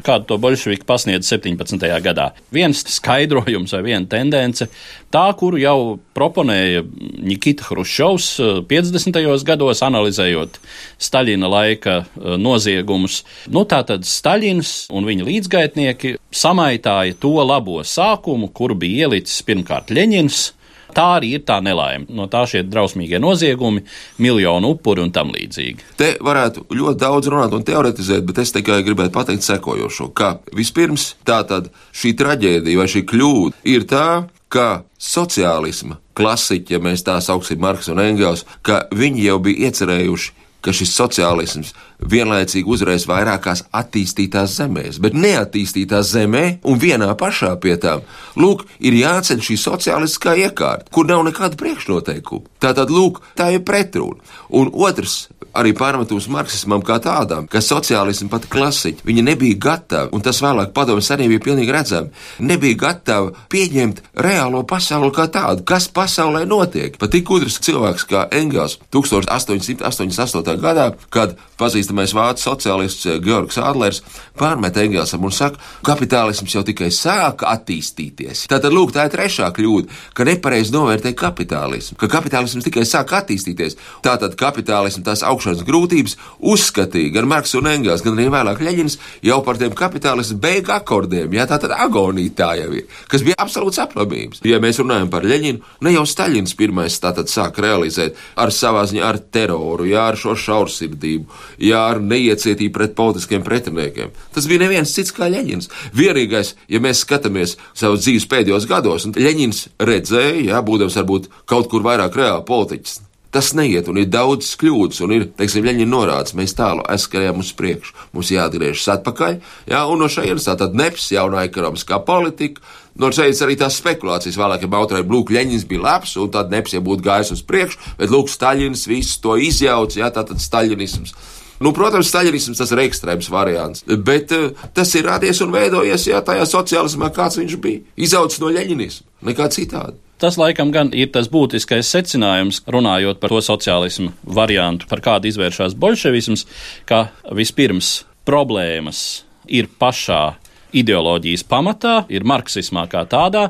kādu 0.04 0.28
to 0.28 0.38
bolševiki 0.42 0.86
pasniedz 0.88 1.32
17. 1.32 1.88
gadā. 2.04 2.32
Viens 2.52 2.84
skaidrojums 2.98 3.72
vai 3.78 3.82
viena 3.88 4.04
tendence, 4.12 4.68
tā, 5.14 5.24
kuru 5.40 5.62
jau 5.62 5.78
proponēja 6.18 6.84
Nikita 7.24 7.70
Hruščovs 7.70 8.30
50. 8.68 9.24
gados, 9.48 9.84
analizējot 9.88 10.60
Staļina 11.02 11.50
laika 11.56 12.02
noziegumus. 12.20 13.22
Nu, 13.48 13.64
tātad 13.64 14.04
Staļins 14.08 14.90
un 14.92 15.08
viņa 15.08 15.28
līdzgaitnieki 15.28 16.18
samaitāja 16.36 17.16
to 17.22 17.38
labo 17.40 17.80
sākumu, 17.88 18.52
kuru 18.52 18.76
bija 18.84 19.08
ielicis 19.08 19.40
pirmkārt 19.48 19.96
Ļeņins. 19.96 20.50
Tā 20.96 21.08
arī 21.18 21.36
ir 21.38 21.46
tā 21.48 21.60
nelaime. 21.64 22.08
No 22.10 22.28
tā 22.32 22.44
šie 22.50 22.64
drausmīgie 22.68 23.20
noziegumi, 23.22 23.86
miljonu 24.22 24.74
upuri 24.76 25.06
un 25.06 25.14
tam 25.16 25.32
līdzīgi. 25.36 25.96
Te 26.00 26.14
varētu 26.24 26.68
ļoti 26.72 27.02
daudz 27.02 27.32
runāt 27.32 27.56
un 27.56 27.66
teoretizēt, 27.68 28.26
bet 28.28 28.44
es 28.44 28.54
tikai 28.56 28.82
gribētu 28.88 29.16
pateikt 29.16 29.48
sekojošo, 29.48 30.12
ka 30.16 30.36
vispirms 30.58 31.14
tā 31.28 31.42
tad 31.48 31.72
šī 31.96 32.16
traģēdija 32.20 32.82
vai 32.82 32.92
šī 32.92 33.06
kļūda 33.10 33.66
ir 33.72 33.88
tā, 33.90 34.08
ka 34.52 34.84
sociālisma 35.00 35.98
klasiķi, 36.18 36.76
ja 36.76 36.84
mēs 36.84 37.06
tā 37.08 37.16
sauksim 37.24 37.62
Marks 37.64 37.88
un 37.92 38.02
Engels, 38.04 38.44
ka 38.68 38.84
viņi 38.92 39.30
jau 39.30 39.40
bija 39.46 39.70
iecerējuši 39.70 40.41
ka 40.62 40.74
šis 40.76 40.94
sociālisms 40.96 41.74
vienlaicīgi 42.12 42.70
uzreiz 42.70 43.06
vairākās 43.10 43.66
attīstītās 43.78 44.56
zemēs, 44.60 45.00
bet 45.02 45.18
neattīstītā 45.18 46.02
zemē 46.06 46.46
un 46.68 46.80
vienā 46.82 47.12
pašā 47.18 47.54
pie 47.62 47.76
tām, 47.82 48.06
lūk, 48.40 48.66
ir 48.80 48.98
jāceļ 49.02 49.44
šī 49.48 49.58
sociālistiskā 49.62 50.38
iekārta, 50.46 50.90
kur 50.94 51.10
nav 51.10 51.26
nekāda 51.28 51.60
priekšnoteikuma. 51.62 52.48
Tā 52.62 52.74
tad, 52.78 52.94
lūk, 52.94 53.22
tā 53.38 53.52
ir 53.56 53.66
pretruna. 53.66 54.22
Un 54.50 54.72
otrs, 54.74 55.28
arī 55.58 55.74
pārmetums 55.76 56.28
marksismam 56.32 56.84
kā 56.86 56.98
tādam, 57.04 57.48
ka 57.52 57.62
sociālismu 57.64 58.30
pat 58.32 58.48
klasiķi, 58.52 59.04
viņi 59.08 59.26
nebija 59.26 59.60
gatavi, 59.62 60.12
un 60.16 60.24
tas 60.24 60.40
vēlāk 60.44 60.72
padomjas 60.76 61.12
arī 61.16 61.28
bija 61.32 61.44
pilnīgi 61.48 61.76
redzami, 61.76 62.12
nebija 62.48 62.80
gatavi 62.86 63.34
pieņemt 63.52 64.02
reālo 64.24 64.64
pasauli 64.68 65.12
kā 65.16 65.28
tādu, 65.32 65.66
kas 65.68 65.90
pasaulē 65.92 66.46
notiek. 66.48 66.96
Pat 67.02 67.12
tik 67.14 67.28
gudrs 67.28 67.60
cilvēks 67.64 68.08
kā 68.10 68.26
Engels 68.38 68.78
1888. 68.96 70.56
gadā, 70.62 70.92
kad 71.14 71.36
pazīstamais 71.60 72.16
vācu 72.16 72.46
sociālists 72.46 73.10
Georgs 73.22 73.60
Adlers 73.62 74.02
pārmet 74.40 74.78
Engelsam 74.82 75.28
un 75.28 75.36
saka, 75.36 75.60
kapitālisms 75.86 76.56
jau 76.56 76.64
tikai 76.66 76.90
sāka 76.96 77.52
attīstīties. 77.52 78.48
Tātad, 78.52 78.72
lūk, 78.74 78.96
tā 78.96 79.06
ir 79.08 79.16
trešā 79.16 79.52
kļūda, 79.56 80.00
ka 80.18 80.26
nepareizi 80.28 80.74
novērtē 80.74 81.14
kapitālismu, 81.18 82.00
ka 82.02 82.10
kapitālisms 82.12 82.66
tikai 82.66 82.88
sāka 82.88 83.20
attīstīties. 83.22 83.78
Tātad 84.06 84.38
kapitālisms 84.40 85.06
tās 85.06 85.26
augsts 85.28 85.41
augšanas 85.42 85.66
grūtības, 85.66 86.16
uzskatīja 86.40 87.16
gan 87.16 87.28
Marks 87.30 87.56
un 87.58 87.70
Engels, 87.72 88.04
gan 88.06 88.18
arī 88.18 88.30
vēlāk 88.32 88.62
Leņņins 88.62 88.98
jau 89.26 89.40
par 89.46 89.58
tiem 89.58 89.74
kapitālismu 89.78 90.38
beigu 90.42 90.74
akordiem. 90.76 91.34
Jā, 91.34 91.48
tā 91.50 91.58
tad 91.62 91.74
agonija 91.74 92.34
tā 92.38 92.52
jau 92.60 92.70
ir, 92.78 92.88
kas 93.10 93.26
bija 93.26 93.40
absolūts 93.42 93.82
aplamības. 93.82 94.44
Ja 94.46 94.62
mēs 94.62 94.80
runājam 94.82 95.10
par 95.12 95.26
Leņņinu, 95.26 95.62
ne 95.82 95.96
jau 95.96 96.06
Staļins 96.06 96.56
pirmais 96.60 97.00
tātad 97.02 97.32
sāk 97.32 97.60
realizēt 97.64 98.20
ar 98.36 98.54
savā 98.54 98.86
ziņā 98.90 99.06
ar 99.08 99.22
teroru, 99.34 99.88
jā, 99.90 100.08
ar 100.12 100.20
šo 100.20 100.36
šaursirdību, 100.38 101.42
jā, 101.66 101.82
ar 101.96 102.02
neiecietību 102.06 102.76
pret 102.78 102.96
politiskiem 102.98 103.46
pretiniekiem. 103.46 104.14
Tas 104.36 104.50
bija 104.50 104.66
neviens 104.66 104.94
cits 104.94 105.16
kā 105.16 105.30
Leņņins. 105.32 105.72
Vienīgais, 105.98 106.56
ja 106.72 106.82
mēs 106.84 107.06
skatāmies 107.06 107.58
savus 107.74 108.06
dzīves 108.06 108.30
pēdējos 108.32 108.70
gados, 108.70 109.08
un 109.10 109.18
Leņņins 109.18 109.64
redzēja, 109.82 110.52
jā, 110.52 110.66
būdams 110.66 111.00
varbūt 111.02 111.32
kaut 111.50 111.72
kur 111.72 111.86
vairāk 111.86 112.20
reāli 112.20 112.46
politiķis. 112.48 113.00
Tas 113.32 113.54
neiet, 113.56 113.88
un 113.88 113.96
ir 113.96 114.10
daudz 114.12 114.50
kļūdas, 114.60 114.98
un 115.06 115.14
ir, 115.16 115.26
teiksim, 115.40 115.64
Leņķina 115.64 115.88
norādes, 115.88 116.34
mēs 116.36 116.52
tālu 116.58 116.84
aizskrējām 116.92 117.40
uz 117.40 117.54
priekšu, 117.56 117.94
mums 118.12 118.32
jāatgriežas 118.34 118.90
atpakaļ, 118.98 119.38
jā, 119.72 119.84
un 119.88 120.04
no 120.04 120.10
šejienes 120.12 120.50
tā 120.50 120.58
tad 120.60 120.76
neps 120.76 121.08
jaunā 121.16 121.46
ekonomiskā 121.48 122.02
politika, 122.04 122.60
no 123.00 123.08
šejienes 123.16 123.44
arī 123.46 123.56
tās 123.62 123.78
spekulācijas 123.80 124.40
vēlākiem 124.42 124.76
autoriem, 124.76 125.16
lūk, 125.16 125.32
Leņķins 125.32 125.64
bija 125.70 125.86
labs, 125.86 126.18
un 126.20 126.34
tad 126.36 126.52
neps, 126.52 126.76
ja 126.76 126.84
būtu 126.84 127.08
gājis 127.08 127.32
uz 127.38 127.46
priekšu, 127.48 127.80
bet 128.02 128.12
lūk, 128.12 128.28
Staļins 128.36 128.84
visu 128.92 129.22
to 129.24 129.40
izjauc, 129.40 129.96
jā, 129.96 130.12
tā 130.12 130.28
tad 130.28 130.44
Staļinisms. 130.44 131.16
Nu, 131.62 131.72
protams, 131.78 132.10
staļinisms 132.10 132.58
tas 132.58 132.72
ir 132.74 132.80
ekstrēms 132.84 133.28
variants, 133.32 133.84
bet 133.86 134.32
uh, 134.34 134.64
tas 134.74 134.92
ir 134.98 135.06
radies 135.06 135.44
un 135.46 135.54
veidojies 135.54 136.08
jā, 136.10 136.20
tajā 136.26 136.48
sociālismā, 136.50 137.12
kāds 137.14 137.38
viņš 137.38 137.60
bija. 137.62 137.84
Izaugs 138.02 138.42
no 138.42 138.50
leņķinisma, 138.50 139.22
nekā 139.30 139.48
citādi. 139.54 140.02
Tas 140.22 140.38
laikam 140.38 140.70
gan 140.70 140.92
ir 140.94 141.10
tas 141.10 141.26
būtiskais 141.34 141.88
secinājums, 141.90 142.60
runājot 142.70 143.18
par 143.18 143.32
to 143.34 143.40
sociālismu 143.42 144.12
variantu, 144.38 144.86
par 144.92 145.02
kādu 145.02 145.32
izvēršas 145.32 145.74
bolševisms, 145.82 146.46
ka 146.86 147.08
vispirms 147.34 148.04
problēmas 148.30 149.24
ir 149.50 149.66
pašā 149.82 150.36
ideoloģijas 150.78 151.42
pamatā, 151.50 151.96
ir 152.14 152.28
marksismā 152.28 152.86
kā 152.92 153.02
tādā, 153.10 153.48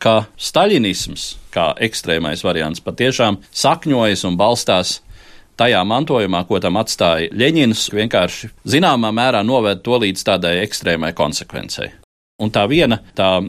ka 0.00 0.14
staļinisms, 0.40 1.28
kā 1.52 1.74
ekstrēmais 1.76 2.40
variants, 2.46 2.80
patiešām 2.80 3.42
sakņojas 3.52 4.24
un 4.30 4.40
balstās 4.40 4.98
tajā 5.60 5.84
mantojumā, 5.92 6.44
ko 6.48 6.56
tam 6.62 6.80
atstāja 6.80 7.28
Ļeņins, 7.36 7.88
vienkārši 7.92 8.52
zināmā 8.64 9.12
mērā 9.12 9.44
noved 9.44 9.84
to 9.84 10.00
līdz 10.00 10.24
tādai 10.24 10.60
ekstrēmai 10.64 11.12
konsekvencei. 11.18 11.97
Un 12.38 12.52
tā 12.54 12.62
viena 12.70 13.00
tā 13.18 13.40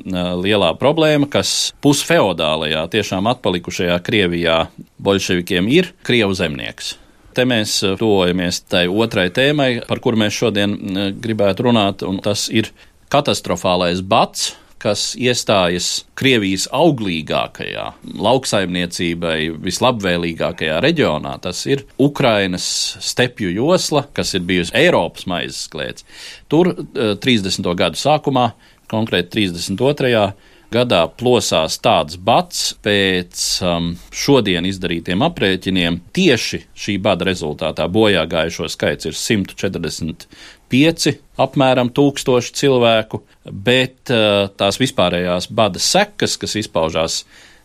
lielā 0.42 0.72
problēma, 0.82 1.28
kas 1.30 1.76
pusfeodālajā, 1.86 2.88
tiešām 2.90 3.28
atpalikušajā 3.30 4.00
Krievijā 4.02 4.64
bolševikiem 5.06 5.68
ir 5.70 5.92
Krievu 6.08 6.34
zemnieks. 6.34 6.96
Te 7.38 7.46
mēs 7.46 7.76
tuvojamies 8.00 8.64
tai 8.66 8.88
otrai 8.90 9.28
tēmai, 9.30 9.84
par 9.86 10.02
kuru 10.02 10.18
mēs 10.24 10.34
šodien 10.34 10.74
gribētu 11.22 11.68
runāt, 11.68 12.02
un 12.02 12.18
tas 12.26 12.48
ir 12.50 12.72
katastrofālais 13.14 14.02
bats, 14.02 14.56
kas 14.80 15.12
iestājas 15.20 15.90
Krievijas 16.18 16.66
auglīgākajā, 16.74 17.86
lauksaimniecībai 18.26 19.38
vislabvēlīgākajā 19.68 20.80
reģionā. 20.84 21.36
Tas 21.44 21.62
ir 21.70 21.84
Ukrainas 22.02 22.66
stepju 23.04 23.52
josla, 23.54 24.06
kas 24.16 24.34
ir 24.34 24.48
bijusi 24.50 24.74
Eiropas 24.80 25.28
maizes 25.30 25.68
klēts. 25.70 26.08
Tur 26.50 26.72
30. 26.96 27.70
Eh, 27.70 27.80
gadu 27.84 28.00
sākumā, 28.00 28.50
konkrēti 28.90 29.30
32 29.38 30.34
gadā 30.74 31.02
plosās 31.18 31.80
tāds 31.82 32.18
bats 32.22 32.74
pēc 32.86 33.62
um, 33.66 33.98
šodien 34.14 34.66
izdarītiem 34.70 35.22
aprēķiniem. 35.26 36.00
Tieši 36.14 36.62
šī 36.78 36.98
bada 37.02 37.26
rezultātā 37.30 37.88
bojā 37.90 38.26
gājušo 38.30 38.70
skaits 38.70 39.10
ir 39.10 39.16
145 39.18 41.16
apmēram 41.42 41.90
tūkstoši 41.96 42.56
cilvēku, 42.62 43.24
bet 43.50 44.14
uh, 44.14 44.50
tās 44.60 44.76
vispārējās 44.82 45.50
bada 45.50 45.80
sekas, 45.82 46.38
kas 46.38 46.56
izpaužās 46.62 47.24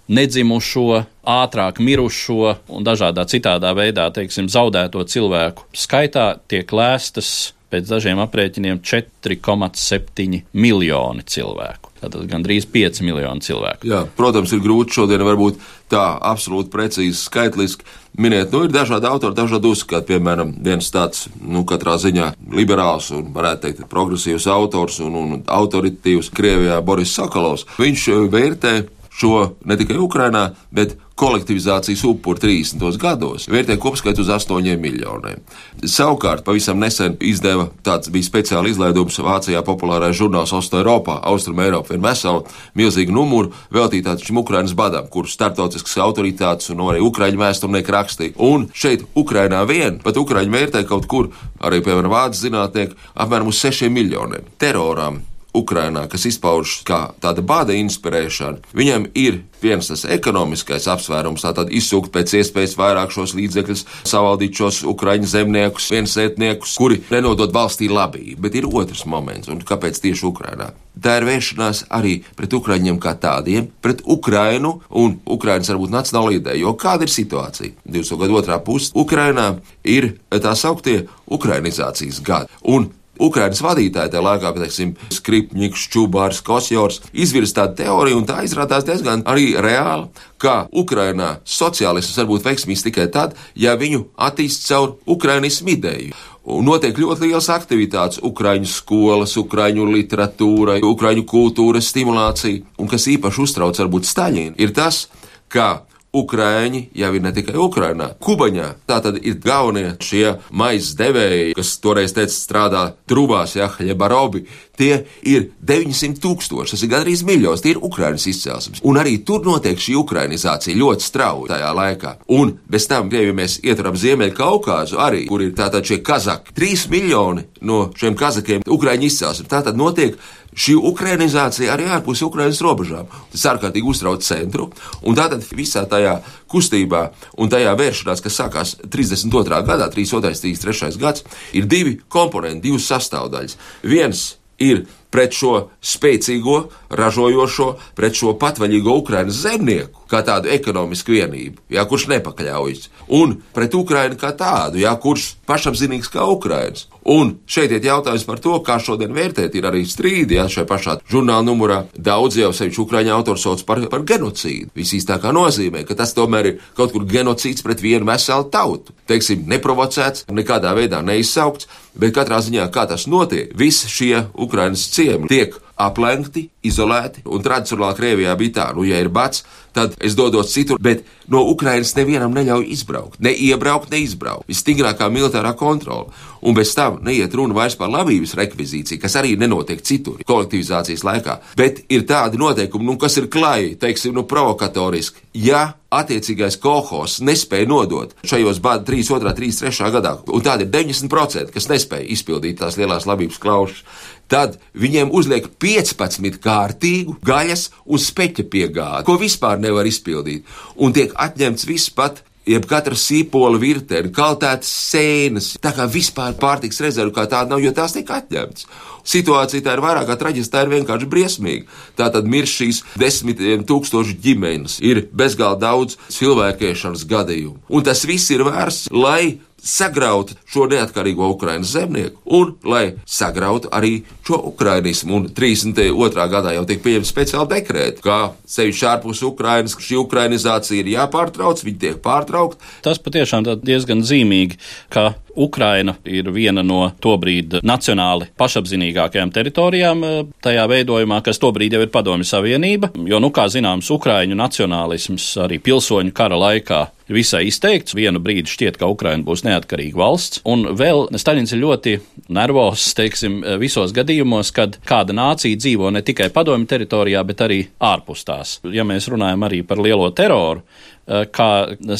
nedzimušo, 0.09 1.04
ātrāk 1.25 1.81
mirušo 1.81 2.57
un 2.76 2.85
dažādā 2.85 3.25
citādā 3.28 3.73
veidā, 3.76 4.11
teiksim, 4.12 4.49
zaudēto 4.52 5.04
cilvēku 5.09 5.64
skaitā, 5.76 6.35
tiek 6.49 6.73
lēstas 6.76 7.54
pēc 7.73 7.88
dažiem 7.90 8.21
aprēķiniem 8.25 8.83
4,7 8.85 10.42
miljoni 10.53 11.27
cilvēku. 11.27 11.94
Tātad 12.05 12.27
gandrīz 12.29 12.66
5 12.68 13.00
miljoni 13.07 13.44
cilvēku. 13.44 13.88
Jā, 13.88 14.03
protams, 14.18 14.53
ir 14.53 14.62
grūti 14.64 14.98
šodien 14.98 15.24
varbūt 15.24 15.61
tā 15.92 16.05
absolūti 16.20 16.72
precīzi 16.72 17.16
skaitliski 17.16 17.87
minēt. 18.20 18.53
Nu, 18.53 18.64
ir 18.66 18.74
dažādi 18.74 19.09
autori, 19.09 19.37
dažādi 19.38 19.70
uzskati. 19.72 20.12
Piemēram, 20.12 20.53
viens 20.64 20.90
tāds, 20.94 21.29
nu, 21.40 21.64
katrā 21.68 21.96
ziņā 22.03 22.33
liberāls 22.55 23.11
un, 23.16 23.31
varētu 23.35 23.66
teikt, 23.66 23.87
progresīvs 23.90 24.48
autors 24.53 25.00
un, 25.05 25.16
un 25.20 25.40
autoritīvs 25.46 26.33
Krievijā 26.35 26.81
Boris 26.85 27.14
Sokolovs. 27.16 27.66
Viņš 27.81 28.09
eh, 28.12 28.27
vērtē 28.35 28.74
šo 29.14 29.55
ne 29.64 29.77
tikai 29.79 29.98
Ukrainā, 30.03 30.48
bet 30.74 30.96
kolektivizācijas 31.14 32.03
upuri 32.09 32.40
30. 32.42 32.96
gados 32.98 33.46
vērtē 33.48 33.77
kopskaitu 33.79 34.24
uz 34.24 34.31
8 34.35 34.79
miljoniem. 34.83 35.42
Savukārt, 35.87 36.42
pavisam 36.46 36.81
nesen 36.83 37.14
izdeva 37.22 37.68
tāds 37.87 38.11
bija 38.11 38.27
speciāli 38.27 38.72
izlaidums 38.74 39.20
Vācijā 39.22 39.62
populārais 39.66 40.16
žurnāls 40.18 40.53
Osto 40.57 40.81
Eiropā, 40.81 41.20
Austrum 41.31 41.62
Eiropa, 41.62 41.92
vienu 41.94 42.09
veselu 42.09 42.42
milzīgu 42.74 43.14
numuru 43.14 43.53
veltītāts 43.74 44.27
šim 44.27 44.40
Ukrainas 44.42 44.74
badam, 44.74 45.07
kur 45.07 45.31
startautiskas 45.31 45.94
autoritātes 46.03 46.72
un 46.74 46.83
arī 46.88 47.05
Ukraiņu 47.07 47.42
vēsturnieki 47.44 47.94
rakstīja. 47.94 48.35
Un 48.42 48.66
šeit 48.74 49.07
Ukrainā 49.14 49.62
vien, 49.70 50.00
pat 50.03 50.18
Ukraiņu 50.18 50.57
vērtē 50.57 50.83
kaut 50.90 51.07
kur, 51.07 51.31
arī, 51.62 51.79
piemēram, 51.85 52.11
vācu 52.11 52.42
zinātnieki, 52.42 52.98
apmēram 53.14 53.55
uz 53.55 53.62
6 53.62 53.87
miljoniem 53.94 54.50
teroram 54.59 55.22
Ukrainā, 55.55 56.07
kas 56.11 56.27
izpaužas 56.27 56.83
kā 56.87 57.01
tāda 57.23 57.45
bāda 57.47 57.77
inspirēšana, 57.79 58.75
viņam 58.75 59.09
ir 59.14 59.43
viens 59.62 59.88
tas 59.88 60.05
ekonomiskais 60.17 60.88
apsvērums, 60.90 61.45
tātad 61.47 61.71
izsūkt 61.73 62.12
pēc 62.14 62.35
iespējas 62.40 62.77
vairāk 62.79 63.14
šos 63.14 63.37
līdzekļus, 63.38 63.85
savaldīt 64.11 64.59
šos 64.59 64.83
ukraiņu 64.90 65.31
zemniekus, 65.31 65.90
viensētniekus, 65.95 66.75
kuri 66.81 67.01
nenodod 67.12 67.55
valstī 67.55 67.88
labību, 67.93 68.40
bet 68.45 68.59
ir 68.59 68.69
otrs 68.69 69.07
moments, 69.09 69.51
un 69.53 69.62
kāpēc 69.64 70.01
tieši 70.05 70.27
Ukrainā? 70.29 70.73
Tā 70.95 71.17
ir 71.19 71.27
vēršanās 71.27 71.85
arī 71.95 72.17
pret 72.38 72.55
Ukraiņiem 72.55 72.99
kā 73.03 73.14
tādiem, 73.19 73.71
pret 73.83 74.03
Ukrainu 74.05 74.77
un 74.90 75.17
Ukrainas 75.27 75.71
varbūt 75.73 75.95
nacionālo 75.95 76.35
ideju. 76.35 76.69
Jo 76.69 76.75
kāda 76.79 77.07
ir 77.07 77.14
situācija? 77.14 77.75
20. 77.87 78.21
gadu 78.21 78.38
otrā 78.38 78.61
pusē 78.62 78.95
Ukrainā 78.95 79.49
ir 79.83 80.12
tā 80.31 80.55
sauktie 80.59 81.05
ukrainizācijas 81.27 82.23
gadi. 82.25 82.51
Un 82.71 82.93
Ukraiņas 83.22 83.62
vadītāji 83.62 84.12
tajā 84.12 84.22
laikā, 84.24 84.53
teiksim, 84.59 84.94
Skripņiks, 85.14 85.87
Čubārs, 85.94 86.42
Kosjors, 86.44 87.00
izvirza 87.12 87.61
tādu 87.61 87.83
teoriju, 87.85 88.20
un 88.20 88.29
tā 88.29 88.40
izrādās 88.46 88.87
diezgan 88.87 89.22
arī 89.31 89.53
reāli, 89.55 90.11
ka 90.42 90.64
Ukrainā 90.74 91.38
sociālisms 91.46 92.18
var 92.20 92.31
būt 92.33 92.46
veiksmīgs 92.48 92.85
tikai 92.88 93.09
tad, 93.14 93.38
ja 93.55 93.77
viņu 93.79 94.09
attīst 94.16 94.66
caur 94.68 94.96
Ukrainismu 95.07 95.77
ideju. 95.77 96.14
Un 96.44 96.66
notiek 96.68 96.98
ļoti 97.00 97.31
liels 97.31 97.46
aktivitātes, 97.48 98.20
ukraiņu 98.20 98.68
skolas, 98.68 99.33
ukraiņu 99.40 99.87
literatūra, 99.94 100.77
ukraiņu 100.85 101.24
kultūras 101.24 101.88
stimulācija, 101.88 102.61
un 102.77 102.90
kas 102.90 103.09
īpaši 103.09 103.40
uztrauc 103.46 103.81
varbūt 103.81 104.11
Staļinu, 104.11 104.59
ir 104.61 104.74
tas, 104.77 105.07
ka 105.48 105.87
Ukrāņi 106.14 106.88
jau 106.94 107.11
ir 107.16 107.24
ne 107.24 107.33
tikai 107.35 107.57
Ukrainā, 107.59 108.12
Kubaņā. 108.22 108.68
Tā 108.87 109.00
tad 109.05 109.18
ir 109.20 109.40
galvenie 109.42 109.94
šie 110.05 110.37
maizes 110.55 110.94
devēji, 110.98 111.57
kas 111.59 111.74
toreiz 111.83 112.14
teica, 112.14 112.35
strādā 112.35 112.85
trūvās, 113.11 113.57
ja 113.59 113.70
Hļebarobi. 113.72 114.44
Tie 114.74 115.05
ir 115.22 115.50
900 115.62 116.18
tūkstoši, 116.22 116.74
tas 116.74 116.83
ir 116.83 116.90
gandrīz 116.90 117.22
miljons, 117.27 117.62
tie 117.62 117.74
ir 117.74 117.83
Ukraiņas 117.87 118.27
izcelsmes. 118.31 118.83
Un 118.87 118.98
arī 118.98 119.20
tur 119.27 119.44
notiek 119.46 119.79
šī 119.79 119.94
ukrainizācija 120.00 120.74
ļoti 120.79 121.07
strauji 121.07 121.53
tajā 121.53 121.70
laikā. 121.79 122.14
Un 122.35 122.57
bez 122.70 122.88
tam, 122.90 123.11
ja 123.14 123.35
mēs 123.37 123.61
ietveram 123.62 123.98
Ziemeļa 123.98 124.35
Kaukāzu, 124.35 124.98
arī, 124.98 125.24
kur 125.31 125.44
ir 125.44 125.55
tātad 125.55 125.87
šie 125.87 126.00
kazaki, 126.03 126.55
3 126.59 126.88
miljoni 126.90 127.46
no 127.62 127.85
šiem 127.98 128.18
kazakiem 128.18 128.66
Ukraiņu 128.66 129.07
izcelsmes. 129.11 129.50
Tā 129.50 129.62
tad 129.66 129.79
notiek 129.79 130.18
šī 130.55 130.77
ukrainizācija 130.90 131.75
arī 131.75 131.88
ārpus 131.90 132.23
Ukrainas 132.27 132.62
robežām. 132.64 133.11
Tas 133.33 133.47
ārkārtīgi 133.53 133.90
uztrauc 133.90 134.25
centru, 134.27 134.71
tātad 135.19 135.45
visā 135.55 135.85
tajā 135.90 136.19
kustībā 136.51 137.09
un 137.43 137.51
tajā 137.53 137.75
vēršanās, 137.79 138.23
kas 138.25 138.38
sākās 138.40 138.77
32. 138.87 139.61
gadā, 139.67 139.90
32. 139.90 140.35
un 140.35 140.55
33. 140.55 140.95
gads, 141.03 141.27
ir 141.53 141.69
divi 141.71 141.99
komponenti, 142.09 142.69
divas 142.69 142.88
sastāvdaļas. 142.93 143.59
Viens 143.85 144.27
ir 144.62 144.85
pret 145.14 145.35
šo 145.37 145.69
spēcīgo, 145.79 146.57
ražojošo, 146.99 147.69
pret 147.95 148.17
šo 148.19 148.33
patvaļīgo 148.40 148.97
Ukraiņas 148.99 149.43
zemnieku, 149.45 150.03
kā 150.11 150.25
tādu 150.27 150.51
ekonomisku 150.51 151.14
vienību, 151.14 151.62
jā, 151.77 151.85
kurš 151.87 152.09
nepakļaujas, 152.11 152.88
un 153.14 153.37
pret 153.55 153.77
Ukraiņu 153.79 154.19
kā 154.19 154.33
tādu, 154.38 154.81
jā, 154.83 154.90
kurš 154.99 155.35
pašapzinīgs 155.47 156.11
kā 156.11 156.27
Ukraiņas. 156.35 156.88
Un 157.14 157.35
šeit 157.47 157.71
ir 157.77 157.85
jautājums 157.85 158.25
par 158.27 158.40
to, 158.43 158.57
kā 158.64 158.79
šodien 158.83 159.14
vērtēt, 159.14 159.55
ir 159.55 159.69
arī 159.69 159.85
strīdi, 159.87 160.38
jā, 160.38 160.49
šajā 160.51 160.67
pašā 160.71 160.97
žurnāla 161.12 161.47
numurā 161.47 161.83
daudz 161.95 162.40
jau 162.40 162.51
sevišķi 162.57 162.83
Ukraiņu 162.83 163.14
autors 163.14 163.45
sauc 163.45 163.62
par, 163.69 163.85
par 163.93 164.07
genocīdu. 164.09 164.73
Visīstākā 164.75 165.31
nozīmē, 165.37 165.85
ka 165.87 165.99
tas 166.01 166.17
tomēr 166.17 166.51
ir 166.51 166.61
kaut 166.79 166.97
kur 166.97 167.07
genocīds 167.07 167.62
pret 167.62 167.85
vienu 167.85 168.09
veselu 168.09 168.49
tautu. 168.51 168.97
Teiksim, 169.11 169.45
neprovocēts, 169.53 170.25
nekādā 170.33 170.73
veidā 170.75 171.05
neizsaukts, 171.05 171.69
bet 171.98 172.14
katrā 172.16 172.40
ziņā, 172.44 172.68
kā 172.74 172.87
tas 172.90 173.07
notiek, 173.11 173.52
visi 173.59 173.90
šie 173.90 174.26
Ukraiņas 174.35 174.88
ciemi 174.94 175.30
tiek 175.30 175.59
aplenkti, 175.80 176.48
izolēti, 176.64 177.24
un 177.26 177.42
tradicionālā 177.44 177.94
Krievijā 177.98 178.34
bija 178.38 178.54
tā, 178.58 178.66
nu, 178.76 178.84
ja 178.87 179.00
ir 179.02 179.10
bats, 179.12 179.42
tad 179.74 179.96
es 180.04 180.14
dodos 180.14 180.52
citur, 180.54 180.78
bet 180.80 181.02
no 181.30 181.42
Ukrainas 181.50 181.94
nevienam 181.98 182.34
neļauj 182.34 182.68
izbraukt, 182.76 183.20
ne 183.24 183.32
iebraukt, 183.34 183.90
ne 183.90 184.00
izbraukt. 184.04 184.46
Visstingrākā 184.50 185.10
militārā 185.12 185.54
kontrola, 185.58 186.14
un 186.46 186.54
bez 186.54 186.74
tam 186.78 187.00
neiet 187.04 187.34
runa 187.34 187.58
vairs 187.58 187.76
par 187.80 187.90
labības 187.90 188.37
rekvizīciju, 188.38 189.02
kas 189.02 189.18
arī 189.18 189.34
nenotiek 189.40 189.82
citur, 189.82 190.22
kolektivizācijas 190.26 191.04
laikā, 191.06 191.38
bet 191.58 191.84
ir 191.90 192.06
tādi 192.08 192.40
noteikumi, 192.40 192.87
nu, 192.87 192.98
kas 193.00 193.18
ir 193.18 193.30
klāji, 193.32 193.74
teiksim, 193.80 194.14
nu, 194.14 194.28
provokatoriski. 194.30 195.26
Ja 195.34 195.72
attiecīgais 195.94 196.56
kolhos 196.62 197.18
nespēja 197.24 197.68
nodot 197.70 198.14
šajos 198.26 198.60
bāda 198.62 198.87
3, 198.88 199.04
2, 199.10 199.34
3, 199.38 199.60
3 199.70 199.92
gadā, 199.94 200.16
un 200.26 200.44
tādi 200.44 200.66
ir 200.66 200.72
90%, 200.74 201.52
kas 201.54 201.70
nespēja 201.70 202.08
izpildīt 202.14 202.60
tās 202.60 202.78
lielās 202.80 203.06
labības 203.10 203.40
klaušas, 203.42 203.82
tad 204.30 204.58
viņiem 204.78 205.12
uzliek 205.14 205.48
15 205.62 206.38
kārtīgu 206.42 207.18
gaļas 207.24 207.68
un 207.84 208.02
speķa 208.02 208.46
piegādi, 208.50 209.06
ko 209.08 209.18
vispār 209.20 209.60
nevar 209.62 209.88
izpildīt, 209.88 210.46
un 210.76 210.94
tiek 210.96 211.12
atņemts 211.26 211.68
viss 211.68 211.92
pat 211.94 212.24
jeb 212.48 212.66
katra 212.68 212.96
sīpola 212.98 213.58
virtene, 213.60 214.10
kaltētas 214.14 214.68
sēnes, 214.90 215.54
tā 215.64 215.72
kā 215.76 215.87
vispār 215.90 216.37
pārtiks 216.40 216.80
rezervu 216.84 217.14
kā 217.16 217.24
tāda 217.30 217.54
nav, 217.54 217.62
jo 217.64 217.72
tās 217.76 217.96
tiek 217.96 218.10
atņemtas. 218.10 218.68
Situācija 219.04 219.64
tā 219.64 219.76
ir 219.76 219.82
vairāk 219.84 220.08
kā 220.08 220.16
traģiska, 220.20 220.52
tā 220.52 220.64
ir 220.64 220.72
vienkārši 220.72 221.08
briesmīga. 221.12 221.66
Tā 221.98 222.08
tad 222.12 222.28
mirst 222.28 222.60
šīs 222.60 222.82
desmitiem 223.00 223.64
tūkstoši 223.68 224.16
ģimenes, 224.24 224.78
ir 224.84 225.04
bezgalīgi 225.12 225.60
daudz 225.64 225.98
cilvēkēšanas 226.16 227.04
gadījumu. 227.08 227.58
Un 227.68 227.84
tas 227.84 228.04
viss 228.08 228.32
ir 228.32 228.44
vērsts, 228.48 228.92
lai 228.92 229.40
sagraut 229.64 230.35
šo 230.50 230.68
neatkarīgo 230.70 231.31
Ukraiņas 231.35 231.72
zemnieku 231.79 232.20
un 232.38 232.53
lai 232.68 232.85
sagrautu 233.09 233.70
arī 233.72 233.94
šo 234.27 234.38
ukrainismu. 234.53 235.16
Un 235.16 235.29
32. 235.33 236.29
gadā 236.31 236.55
jau 236.57 236.64
tika 236.68 236.85
pieņemts 236.85 237.12
speciāli 237.14 237.50
dekrēti, 237.57 238.05
ka 238.05 238.18
sevišķi 238.57 238.88
ārpus 238.92 239.24
Ukrainas 239.27 239.77
šī 239.81 239.98
ukrainizācija 240.05 240.83
ir 240.83 240.92
jāpārtrauc, 240.94 241.64
viņi 241.64 241.81
tiek 241.81 242.00
pārtraukti. 242.05 242.61
Tas 242.85 243.00
patiešām 243.03 243.46
diezgan 243.64 244.05
zīmīgi, 244.07 244.61
ka 244.92 245.12
Ukraina 245.37 245.97
ir 246.05 246.31
viena 246.35 246.62
no 246.62 246.87
tobrīd 247.03 247.59
nacionāli 247.66 248.31
pašapzinīgākajām 248.38 249.33
teritorijām 249.35 250.05
eh, 250.07 250.18
tajā 250.44 250.66
veidojumā, 250.70 251.20
kas 251.27 251.40
tobrīd 251.42 251.77
jau 251.77 251.85
ir 251.85 251.92
Padomju 251.94 252.27
Savienība. 252.29 252.92
Jo, 253.09 253.20
nu, 253.23 253.33
kā 253.35 253.49
zināms, 253.53 253.90
Ukraiņu 253.94 254.38
nacionālisms 254.38 255.33
arī 255.44 255.61
pilsoņu 255.62 256.14
kara 256.14 256.38
laikā 256.40 256.85
visai 257.09 257.44
izteikts. 257.49 257.94
Vienu 257.97 258.20
brīdi 258.25 258.51
šķiet, 258.51 258.79
ka 258.81 258.88
Ukraina 258.90 259.25
būs 259.27 259.44
neatkarīga 259.47 259.99
valsts. 259.99 260.42
Un 260.49 260.66
vēl 260.77 261.09
Staļins 261.20 261.53
ir 261.55 261.62
ļoti 261.62 261.97
nervozs, 262.35 262.94
teiksim, 262.97 263.40
visos 263.61 263.92
gadījumos, 263.97 264.53
kad 264.57 264.79
kāda 264.88 265.16
nācija 265.16 265.59
dzīvo 265.61 265.92
ne 265.94 266.05
tikai 266.07 266.31
padomju 266.35 266.70
teritorijā, 266.70 267.25
bet 267.27 267.44
arī 267.44 267.61
ārpus 267.85 268.25
tās. 268.29 268.59
Ja 268.73 268.87
mēs 268.88 269.11
runājam 269.12 269.44
arī 269.47 269.62
par 269.66 269.83
lielo 269.85 270.09
teroru, 270.16 270.64
kā 271.05 271.49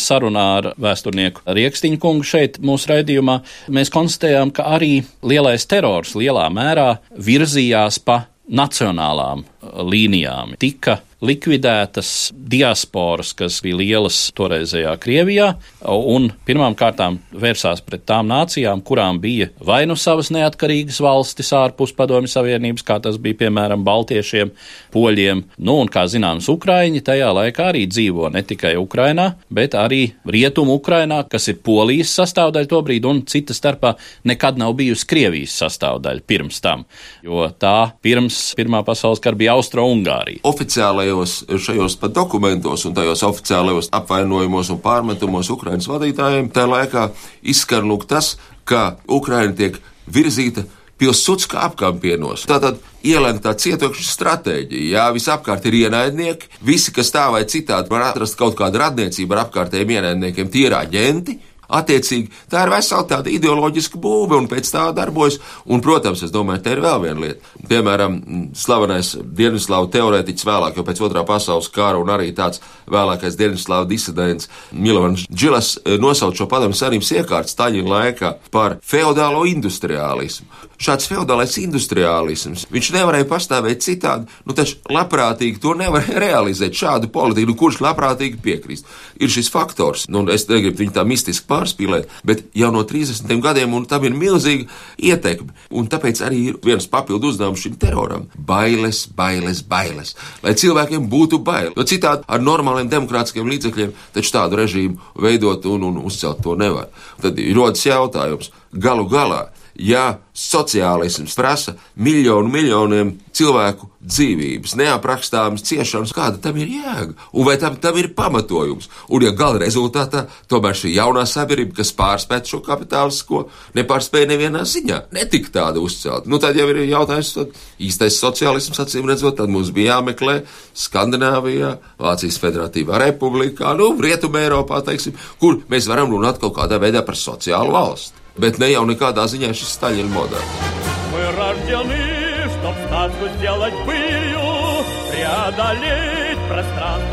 sarunā 0.01 0.45
ar 0.59 0.71
vēsturnieku 0.81 1.45
Rieksniņu 1.57 1.99
kungu 2.01 2.25
šeit 2.29 2.61
mūsu 2.65 2.93
raidījumā, 2.93 3.41
mēs 3.75 3.93
konstatējām, 3.93 4.55
ka 4.57 4.69
arī 4.77 4.95
lielais 5.27 5.67
terors 5.69 6.15
lielā 6.17 6.47
mērā 6.53 6.95
virzījās 7.13 8.01
pa 8.05 8.25
nacionālām 8.49 9.45
eh, 9.45 9.75
līnijām. 9.83 10.57
Tika 10.61 10.99
likvidētas 11.25 12.33
diasporas, 12.35 13.33
kas 13.37 13.61
bija 13.65 13.79
lielas 13.81 14.19
toreizējā 14.37 14.93
Krievijā, 15.03 15.49
un 15.89 16.29
pirmām 16.47 16.77
kārtām 16.79 17.19
vērsās 17.33 17.83
pret 17.85 18.05
tām 18.09 18.29
nācijām, 18.31 18.83
kurām 18.85 19.21
bija 19.23 19.49
vai 19.65 19.85
nu 19.89 19.97
savas 19.99 20.31
neatkarīgas 20.35 21.01
valstis 21.05 21.53
ārpus 21.57 21.95
Padomju 21.97 22.31
Savienības, 22.31 22.85
kā 22.87 22.99
tas 23.03 23.19
bija 23.21 23.45
piemēram 23.45 23.85
Baltiešiem, 23.87 24.53
Poļiem, 24.95 25.43
nu 25.65 25.79
un, 25.83 25.91
kā 25.91 26.05
zināms, 26.11 26.49
Ukraiņi 26.53 27.03
tajā 27.07 27.31
laikā 27.35 27.71
arī 27.73 27.85
dzīvo 27.91 28.31
ne 28.35 28.45
tikai 28.47 28.75
Ukrainā, 28.81 29.31
bet 29.55 29.77
arī 29.79 30.03
Rietumu 30.29 30.79
Ukrainā, 30.79 31.23
kas 31.31 31.49
ir 31.51 31.61
Polijas 31.65 32.13
sastāvdaļa 32.19 32.71
tobrīd, 32.71 33.09
un 33.09 33.25
cita 33.31 33.57
starpā 33.57 33.95
nekad 34.29 34.61
nav 34.61 34.77
bijusi 34.79 35.09
Krievijas 35.11 35.57
sastāvdaļa 35.63 36.27
pirms 36.29 36.61
tam, 36.65 36.85
jo 37.25 37.49
tā 37.59 37.77
pirms 38.05 38.43
Pirmā 38.59 38.85
pasaules 38.87 39.23
kara 39.23 39.39
bija 39.39 39.55
Austro-Ungārija. 39.59 40.43
Oficiālajā 40.47 41.14
šajos, 41.15 41.45
šajos 41.67 41.97
pat 42.01 42.15
dokumentos 42.15 42.85
un 42.85 42.95
tajos 42.95 43.23
oficiālajos 43.23 43.91
apvainojumos 43.95 44.71
un 44.75 44.81
pārmetumos 44.83 45.51
Ukraiņas 45.55 45.89
vadītājiem, 45.89 46.51
tajā 46.53 46.71
laikā 46.71 47.09
izskan 47.43 47.87
lūk 47.89 48.07
tas, 48.11 48.37
ka 48.65 48.97
Ukraina 49.09 49.55
tiek 49.55 49.79
virzīta 50.11 50.65
pilsūts 50.99 51.49
kā 51.51 51.65
apkampienos. 51.69 52.47
Tātad 52.49 52.79
ielēgta 53.05 53.55
cietokšņa 53.59 54.11
stratēģija. 54.11 54.91
Jā, 54.95 55.09
visapkārt 55.15 55.67
ir 55.69 55.81
ienaidnieki, 55.85 56.51
visi, 56.65 56.95
kas 56.95 57.11
tā 57.15 57.27
vai 57.35 57.45
citādi 57.51 57.91
var 57.93 58.09
atrast 58.11 58.39
kaut 58.39 58.57
kādu 58.59 58.81
radniecību 58.83 59.35
ar 59.35 59.45
apkārtējiem 59.47 59.97
ienaidniekiem, 59.99 60.51
tie 60.53 60.69
ir 60.69 60.79
aģenti. 60.79 61.39
Attiecīgi, 61.69 62.31
tā 62.53 62.65
ir 62.67 62.73
vesela 62.75 63.07
tāda 63.09 63.33
ideoloģiska 63.33 64.01
būve, 64.01 64.37
un 64.39 64.49
pēc 64.51 64.71
tā 64.75 64.85
darbojas. 64.97 65.39
Un, 65.65 65.83
protams, 65.85 66.23
es 66.27 66.33
domāju, 66.35 66.63
te 66.65 66.75
ir 66.75 66.83
vēl 66.85 67.01
viena 67.07 67.25
lieta. 67.25 67.53
Piemēram, 67.71 68.19
slavenais 68.59 69.15
Dienvidslāvu 69.25 69.91
teorētiķis 69.95 70.49
vēlāk, 70.49 70.77
jau 70.79 70.87
pēc 70.87 71.03
otrā 71.07 71.25
pasaules 71.29 71.71
kara, 71.73 72.01
un 72.01 72.13
arī 72.13 72.31
tāds 72.37 72.63
vēlākais 72.91 73.39
Dienvidslāvu 73.41 73.89
disidents 73.91 74.51
Milovans 74.73 75.27
Džilas 75.33 75.77
eh, 75.85 75.97
nosauc 76.01 76.37
šo 76.39 76.49
padomu 76.51 76.77
savienības 76.77 77.15
iekārtu 77.21 77.55
Staļina 77.55 77.95
laikā 77.97 78.35
par 78.55 78.79
feudālo 78.85 79.45
industriālismu. 79.49 80.49
Šāds 80.81 81.07
feudālais 81.07 81.55
industriālisms, 81.63 82.67
viņš 82.73 82.91
nevarēja 82.97 83.29
pastāvēt 83.31 83.85
citādi, 83.85 84.27
nu 84.47 84.57
taču 84.57 84.81
labprātīgi 84.91 85.61
to 85.63 85.75
nevarēja 85.79 86.23
realizēt 86.25 86.75
šādu 86.75 87.11
politiku, 87.15 87.53
nu 87.53 87.59
kurš 87.59 87.81
labprātīgi 87.85 88.41
piekrist. 88.43 88.89
Ir 89.23 89.31
šis 89.31 89.51
faktors, 89.55 90.09
nu 90.11 90.25
es 90.35 90.49
negribu 90.51 90.83
viņu 90.83 90.97
tā 90.97 91.05
mistiski 91.07 91.47
pārspīlēt, 91.51 92.11
bet 92.27 92.45
jau 92.59 92.73
no 92.75 92.83
30 92.89 93.31
gadiem, 93.45 93.77
un 93.79 93.87
tam 93.91 94.07
ir 94.09 94.17
milzīga 94.19 94.67
ietekme. 94.99 95.55
Un 95.75 95.89
tāpēc 95.91 96.25
arī 96.27 96.43
ir 96.51 96.61
viens 96.65 96.89
papildu 96.91 97.31
uzdevums 97.31 97.63
šim 97.63 97.79
teroram- 97.79 98.29
bailes, 98.51 99.07
bailes, 99.07 99.63
bailes. 99.63 100.15
Lai 100.43 100.55
cilvēkiem 100.55 101.09
būtu 101.09 101.39
bail. 101.39 101.73
Jo 101.77 101.83
citādi 101.83 102.25
ar 102.29 102.41
normāliem 102.41 102.91
demokrātiskiem 102.91 103.47
līdzekļiem 103.47 103.93
taču 104.13 104.31
tādu 104.33 104.57
režīmu 104.57 104.99
veidot 105.17 105.65
un, 105.67 105.83
un 105.85 106.03
uzcelt 106.05 106.43
to 106.43 106.57
nevar. 106.57 106.89
Tad 107.21 107.39
rodas 107.55 107.85
jautājums 107.85 108.51
galu 108.73 109.09
galā 109.09 109.49
ja 109.75 110.19
sociālisms 110.35 111.35
prasa 111.39 111.75
miljonu 111.95 112.51
miljoniem 112.51 113.13
cilvēku 113.35 113.89
dzīvības, 114.05 114.75
neaprakstāmas 114.79 115.65
ciešanas, 115.65 116.13
kāda 116.15 116.41
tam 116.43 116.59
ir 116.61 116.71
jēga, 116.75 117.15
un 117.33 117.47
vai 117.47 117.55
tam, 117.61 117.77
tam 117.81 117.97
ir 117.99 118.11
pamatojums. 118.17 118.91
Un, 119.09 119.25
ja 119.25 119.33
gala 119.37 119.63
rezultātā 119.63 120.27
tomēr 120.51 120.77
šī 120.79 120.93
jaunā 120.97 121.25
sabiedrība, 121.29 121.79
kas 121.79 121.95
pārspēta 121.97 122.53
šo 122.53 122.61
kapitālisko, 122.67 123.45
nepārspēja 123.79 124.31
nevienā 124.35 124.65
ziņā, 124.69 125.01
netika 125.17 125.55
tāda 125.59 125.83
uzcelta, 125.83 126.31
nu 126.31 126.41
tad 126.43 126.59
jau 126.59 126.67
ir 126.73 126.83
jautājums, 126.85 127.33
tad 127.39 127.55
īstais 127.83 128.19
sociālisms, 128.21 128.83
acīm 128.85 129.09
redzot, 129.09 129.39
tad 129.41 129.53
mums 129.53 129.73
bija 129.75 129.97
jāmeklē 129.97 130.43
Skandināvijā, 130.85 131.77
Vācijas 132.03 132.41
Federatīvā 132.43 133.01
republikā, 133.07 133.73
nu, 133.79 133.95
Rietumē 134.05 134.45
Eiropā, 134.49 134.83
teiksim, 134.85 135.17
kur 135.41 135.63
mēs 135.71 135.89
varam 135.91 136.13
runāt 136.13 136.43
kaut 136.43 136.59
kādā 136.59 136.83
veidā 136.83 137.07
par 137.07 137.19
sociālu 137.19 137.75
valsti 137.79 138.24
bet 138.39 138.59
ne 138.59 138.71
jau 138.73 138.85
nekādā 138.89 139.27
ziņā 139.31 139.53
šis 139.55 139.77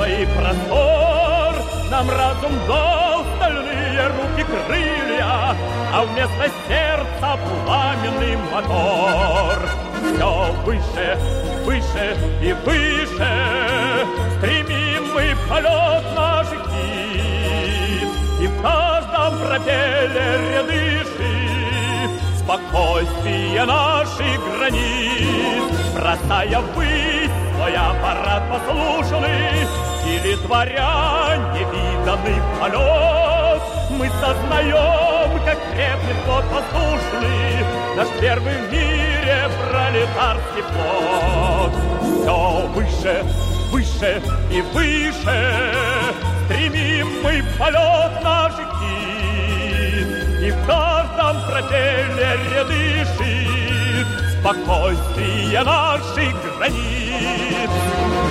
и 0.08 0.26
простор. 0.36 1.54
Нам 1.92 2.10
разум 2.10 2.54
дал 2.68 3.26
стальные 3.36 4.08
руки 4.08 4.44
крылья, 4.50 5.56
а 5.94 6.06
вместо 6.06 6.46
сердца 6.68 7.38
пламенный 7.66 8.38
мотор. 8.52 9.60
Все 10.02 10.54
выше, 10.66 11.18
выше 11.66 12.18
и 12.42 12.54
выше 12.66 13.32
стремим 14.38 15.14
мы 15.14 15.36
полет 15.48 16.06
наших 16.16 16.64
птиц, 16.64 18.10
и 18.42 18.48
в 18.48 18.62
каждом 18.62 19.38
пропеллере 19.46 19.81
спокойствие 22.82 23.65
наших 23.65 24.58
границ. 24.58 25.63
бросая 25.94 26.60
ввысь 26.60 27.32
свой 27.56 27.76
аппарат 27.76 28.44
послушный, 28.50 29.67
или 30.08 30.36
творя 30.38 31.38
невиданный 31.54 32.41
полет, 32.60 33.62
мы 33.91 34.10
сознаем, 34.20 35.46
как 35.46 35.60
крепнет 35.72 36.26
тот 36.26 36.44
послушный, 36.46 37.65
наш 37.96 38.08
первый 38.20 38.54
в 38.54 38.72
мире 38.72 39.50
пролетарский 39.70 40.63
флот. 40.72 41.74
Все 42.02 42.67
выше, 42.74 43.26
выше 43.72 44.22
и 44.52 44.62
выше. 44.74 45.74
Стремим 46.46 47.08
мы 47.24 47.44
полет 47.60 48.24
наш 48.24 48.54
кит, 48.56 50.08
и 50.41 50.52
в 50.52 50.67
нам 51.32 51.41
пропели 51.46 52.39
ряды 52.54 53.06
шит 53.17 54.08
Спокойствие 54.39 55.63
наших 55.63 56.58
границ. 56.58 58.31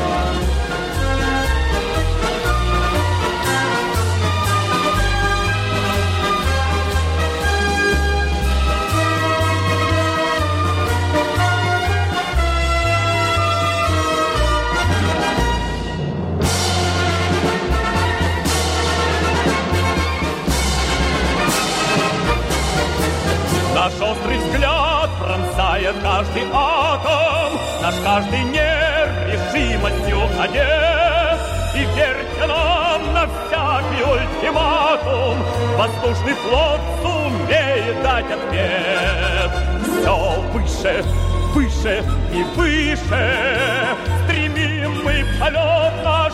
Воздушный 35.90 36.34
флот 36.34 36.80
сумеет 37.02 38.02
дать 38.02 38.26
ответ. 38.26 39.50
Все 39.82 40.40
выше, 40.52 41.04
выше 41.52 42.04
и 42.32 42.42
выше 42.56 43.96
Стремим 44.24 45.04
мы 45.04 45.24
полет 45.38 46.04
наш 46.04 46.32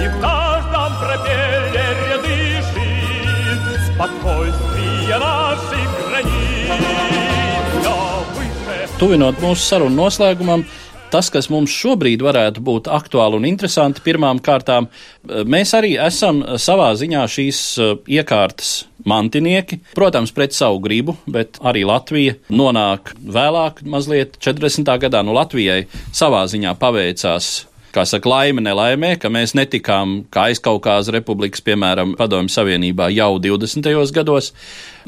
И 0.00 0.08
в 0.08 0.20
каждом 0.20 0.92
пропеллере 1.00 2.18
дышит 2.22 3.94
Спокойствие 3.94 5.18
наших 5.18 6.08
границ 6.08 7.08
Tuvinot 8.98 9.38
mūsu 9.38 9.62
sarunu 9.62 9.94
noslēgumam, 9.94 10.64
tas, 11.12 11.30
kas 11.32 11.48
mums 11.52 11.72
šobrīd 11.74 12.22
varētu 12.24 12.62
būt 12.64 12.90
aktuāli 12.92 13.38
un 13.38 13.46
interesanti, 13.48 14.02
pirmām 14.04 14.40
kārtām, 14.44 14.88
mēs 15.48 15.74
arī 15.78 15.94
esam 16.00 16.42
savā 16.60 16.92
ziņā 16.98 17.24
šīs 17.30 17.62
eh, 17.82 17.94
iekārtas 18.18 18.74
mantinieki. 19.08 19.80
Protams, 19.96 20.34
pret 20.36 20.56
savu 20.56 20.82
gribu, 20.84 21.16
bet 21.30 21.60
arī 21.64 21.86
Latvija 21.88 22.36
nonāk 22.50 23.14
vēlāk, 23.18 23.82
mazliet 23.88 24.38
40. 24.44 24.94
gadā. 25.06 25.24
Nu, 25.24 25.36
Latvijai 25.36 25.86
savā 26.12 26.44
ziņā 26.50 26.74
paveicās 26.80 27.52
kā 27.94 28.04
saka, 28.08 28.28
laime 28.28 28.62
nelaimē, 28.64 29.14
ka 29.20 29.30
mēs 29.32 29.54
netikām 29.58 30.22
kā 30.32 30.48
aizkaukās 30.52 31.10
republikas, 31.14 31.62
piemēram, 31.64 32.14
Padomju 32.18 32.52
Savienībā 32.52 33.08
jau 33.14 33.36
20. 33.42 33.88
gados. 34.14 34.52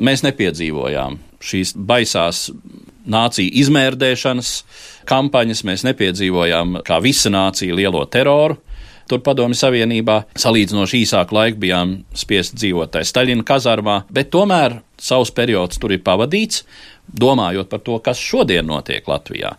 Mēs 0.00 0.24
nepiedzīvojām 0.26 1.18
šīs 1.44 1.74
baisās 1.76 2.48
nāciju 3.08 3.52
izmērdēšanas 3.62 4.50
kampaņas, 5.08 5.62
mēs 5.68 5.86
nepiedzīvojām 5.88 6.80
kā 6.86 7.00
visa 7.04 7.32
nācija 7.32 7.76
lielo 7.76 8.04
teroru. 8.10 8.58
Tur 9.10 9.22
Padomju 9.26 9.58
Savienībā 9.58 10.20
salīdzinoši 10.38 11.00
īsāku 11.02 11.34
laiku 11.34 11.58
bijām 11.64 11.96
spiest 12.14 12.54
dzīvot 12.60 12.92
tajā 12.94 13.08
Staļina 13.08 13.42
kazarmā, 13.46 14.04
bet 14.06 14.30
tomēr 14.30 14.76
savs 15.02 15.32
periods 15.34 15.80
tur 15.82 15.96
ir 15.96 16.04
pavadīts, 16.06 16.62
domājot 17.10 17.66
par 17.72 17.82
to, 17.82 17.98
kas 18.04 18.20
šodien 18.22 18.68
notiek 18.70 19.08
Latvijā 19.10 19.56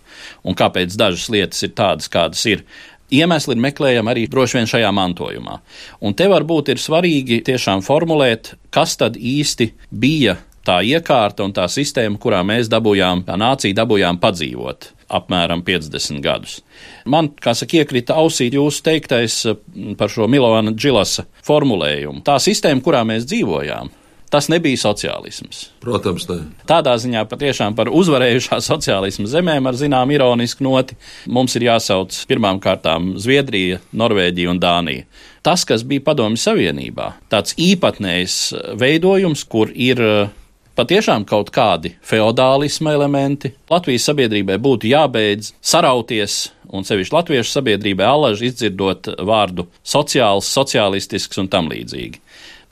un 0.47 0.55
kāpēc 0.55 0.95
dažas 0.95 1.27
lietas 1.33 1.65
ir 1.67 1.75
tādas, 1.75 2.07
kādas 2.11 2.45
ir. 2.47 2.63
Iemesli 3.11 3.57
ir 3.57 3.63
meklējami 3.65 4.07
arī 4.13 4.21
droši 4.31 4.55
vien 4.55 4.69
šajā 4.71 4.91
mantojumā. 4.95 5.57
Un 5.99 6.15
te 6.15 6.29
varbūt 6.31 6.71
ir 6.71 6.79
svarīgi 6.79 7.41
tiešām 7.43 7.83
formulēt, 7.83 8.53
kas 8.71 8.95
tad 9.01 9.19
īsti 9.19 9.67
bija 9.91 10.37
tā 10.67 10.79
iekārta 10.85 11.45
un 11.45 11.53
tā 11.55 11.67
sistēma, 11.71 12.19
kurā 12.21 12.41
mēs 12.47 12.71
dabūjām, 12.71 13.25
kā 13.27 13.37
nācija 13.39 13.77
dabūjām 13.81 14.19
padzīvot 14.21 14.91
apmēram 15.11 15.63
50 15.67 16.21
gadus. 16.23 16.59
Man, 17.09 17.31
kā 17.41 17.53
saka, 17.57 17.81
iekrita 17.81 18.15
ausī 18.19 18.47
jūsu 18.51 18.83
teiktais 18.85 19.41
par 19.99 20.11
šo 20.11 20.29
Milovana 20.31 20.73
Džilasa 20.75 21.27
formulējumu. 21.47 22.23
Tā 22.27 22.37
sistēma, 22.41 22.83
kurā 22.85 23.03
mēs 23.07 23.27
dzīvojām, 23.29 23.91
tas 24.31 24.47
nebija 24.51 24.79
sociālisms. 24.79 25.65
Protams, 25.83 26.27
ne. 26.29 26.39
Tādā 26.69 26.95
ziņā 27.03 27.25
patiešām 27.29 27.75
par 27.75 27.91
uzvarējušā 27.91 28.61
sociālismu 28.63 29.27
zemēm 29.29 29.67
ar 29.67 29.77
zinām 29.79 30.13
ironisku 30.15 30.65
noti 30.65 30.95
mums 31.27 31.57
ir 31.59 31.67
jāsauc 31.67 32.15
pirmām 32.29 32.61
kārtām 32.63 33.17
Zviedrija, 33.19 33.81
Norvēģija 33.91 34.53
un 34.53 34.61
Dānija. 34.63 35.07
Tas, 35.43 35.65
kas 35.65 35.83
bija 35.87 36.05
Padomju 36.05 36.39
Savienībā, 36.39 37.15
tāds 37.33 37.57
īpatnējs 37.59 38.37
veidojums, 38.79 39.43
kur 39.49 39.73
ir 39.73 39.99
patiešām 40.81 41.25
kaut 41.29 41.51
kādi 41.53 41.93
feodālisma 42.05 42.95
elementi. 42.97 43.53
Latvijas 43.69 44.07
sabiedrībai 44.09 44.57
būtu 44.61 44.89
jābeidz 44.89 45.53
sarauties, 45.61 46.47
un 46.73 46.87
sevišķi 46.87 47.15
latviešu 47.15 47.53
sabiedrībai 47.53 48.07
alaži 48.07 48.49
izdzirdot 48.49 49.11
vārdu 49.27 49.67
sociāls, 49.85 50.49
sociālistisks 50.49 51.41
un 51.41 51.51
tam 51.51 51.69
līdzīgi. 51.71 52.21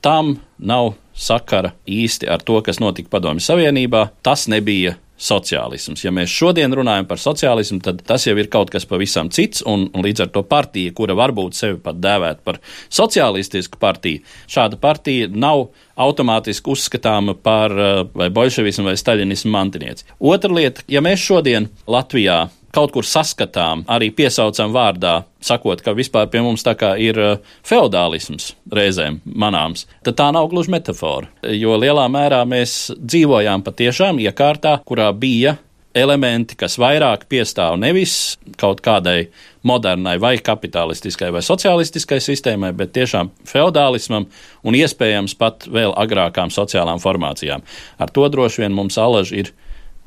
Tam 0.02 0.38
nav 0.58 0.96
sakara 1.20 1.74
īsti 1.90 2.30
ar 2.32 2.44
to, 2.46 2.62
kas 2.66 2.80
notika 2.80 3.12
Padomju 3.12 3.44
Savienībā. 3.44 4.08
Tas 4.24 4.48
nebija 4.52 4.96
sociālisms. 5.20 6.04
Ja 6.06 6.14
mēs 6.16 6.32
šodien 6.32 6.74
runājam 6.76 7.08
par 7.10 7.20
sociālismu, 7.20 7.82
tad 7.84 8.02
tas 8.08 8.26
jau 8.28 8.36
ir 8.40 8.48
kaut 8.52 8.72
kas 8.72 8.88
pavisam 8.88 9.30
cits, 9.34 9.64
un, 9.68 9.90
līdz 9.92 10.26
ar 10.26 10.32
to 10.36 10.44
partija, 10.48 10.94
kura 10.96 11.18
varbūt 11.20 11.58
sevi 11.58 11.80
pat 11.84 12.00
dēvēt 12.00 12.44
par 12.48 12.62
sociālistisku 12.88 13.82
partiju, 13.82 14.24
šāda 14.52 14.80
partija 14.80 15.28
nav 15.32 15.68
automātiski 16.00 16.72
uzskatāma 16.72 17.36
par 17.36 17.76
vai 18.16 18.30
bolševismu 18.32 18.88
vai 18.88 18.96
staļinismu 19.00 19.52
mantinieci. 19.52 20.08
Otra 20.20 20.54
lieta, 20.56 20.88
ja 20.88 21.04
mēs 21.04 21.26
šodien 21.26 21.68
Latvijā 21.88 22.46
kaut 22.76 22.94
kur 22.96 23.08
saskatām, 23.08 23.86
arī 23.90 24.12
piesaucam 24.16 24.74
vārdā, 24.76 25.24
sakot, 25.42 25.82
ka 25.86 25.96
vispār 25.98 26.30
pie 26.32 26.44
mums 26.46 26.66
tā 26.66 26.76
kā 26.80 26.94
ir 27.02 27.20
feudālisms 27.68 28.54
reizēm 28.74 29.22
manāms, 29.26 29.88
tad 30.06 30.20
tā 30.20 30.30
nav 30.36 30.50
gluži 30.52 30.74
metāfora. 30.76 31.32
Jo 31.56 31.80
lielā 31.80 32.06
mērā 32.12 32.44
mēs 32.50 32.92
dzīvojām 33.00 33.66
patiešām 33.66 34.22
iekārtā, 34.26 34.80
kurā 34.86 35.10
bija 35.16 35.58
elementi, 35.96 36.56
kas 36.60 36.78
vairāk 36.80 37.26
piestāv 37.30 37.78
nevis 37.82 38.38
kaut 38.62 38.82
kādai 38.86 39.30
modernai 39.66 40.16
vai 40.22 40.36
kapitalistiskai 40.38 41.32
vai 41.34 41.42
sociālistiskai 41.44 42.20
sistēmai, 42.24 42.72
bet 42.78 42.94
tiešām 42.96 43.32
feudālismam 43.50 44.28
un 44.64 44.78
iespējams 44.78 45.36
pat 45.40 45.66
vēl 45.68 45.96
agrākām 45.98 46.54
sociālām 46.54 47.02
formācijām. 47.02 47.66
Ar 47.98 48.14
to 48.14 48.28
droši 48.30 48.64
vien 48.66 48.78
mums 48.78 49.00
alaži 49.02 49.44
ir 49.44 49.52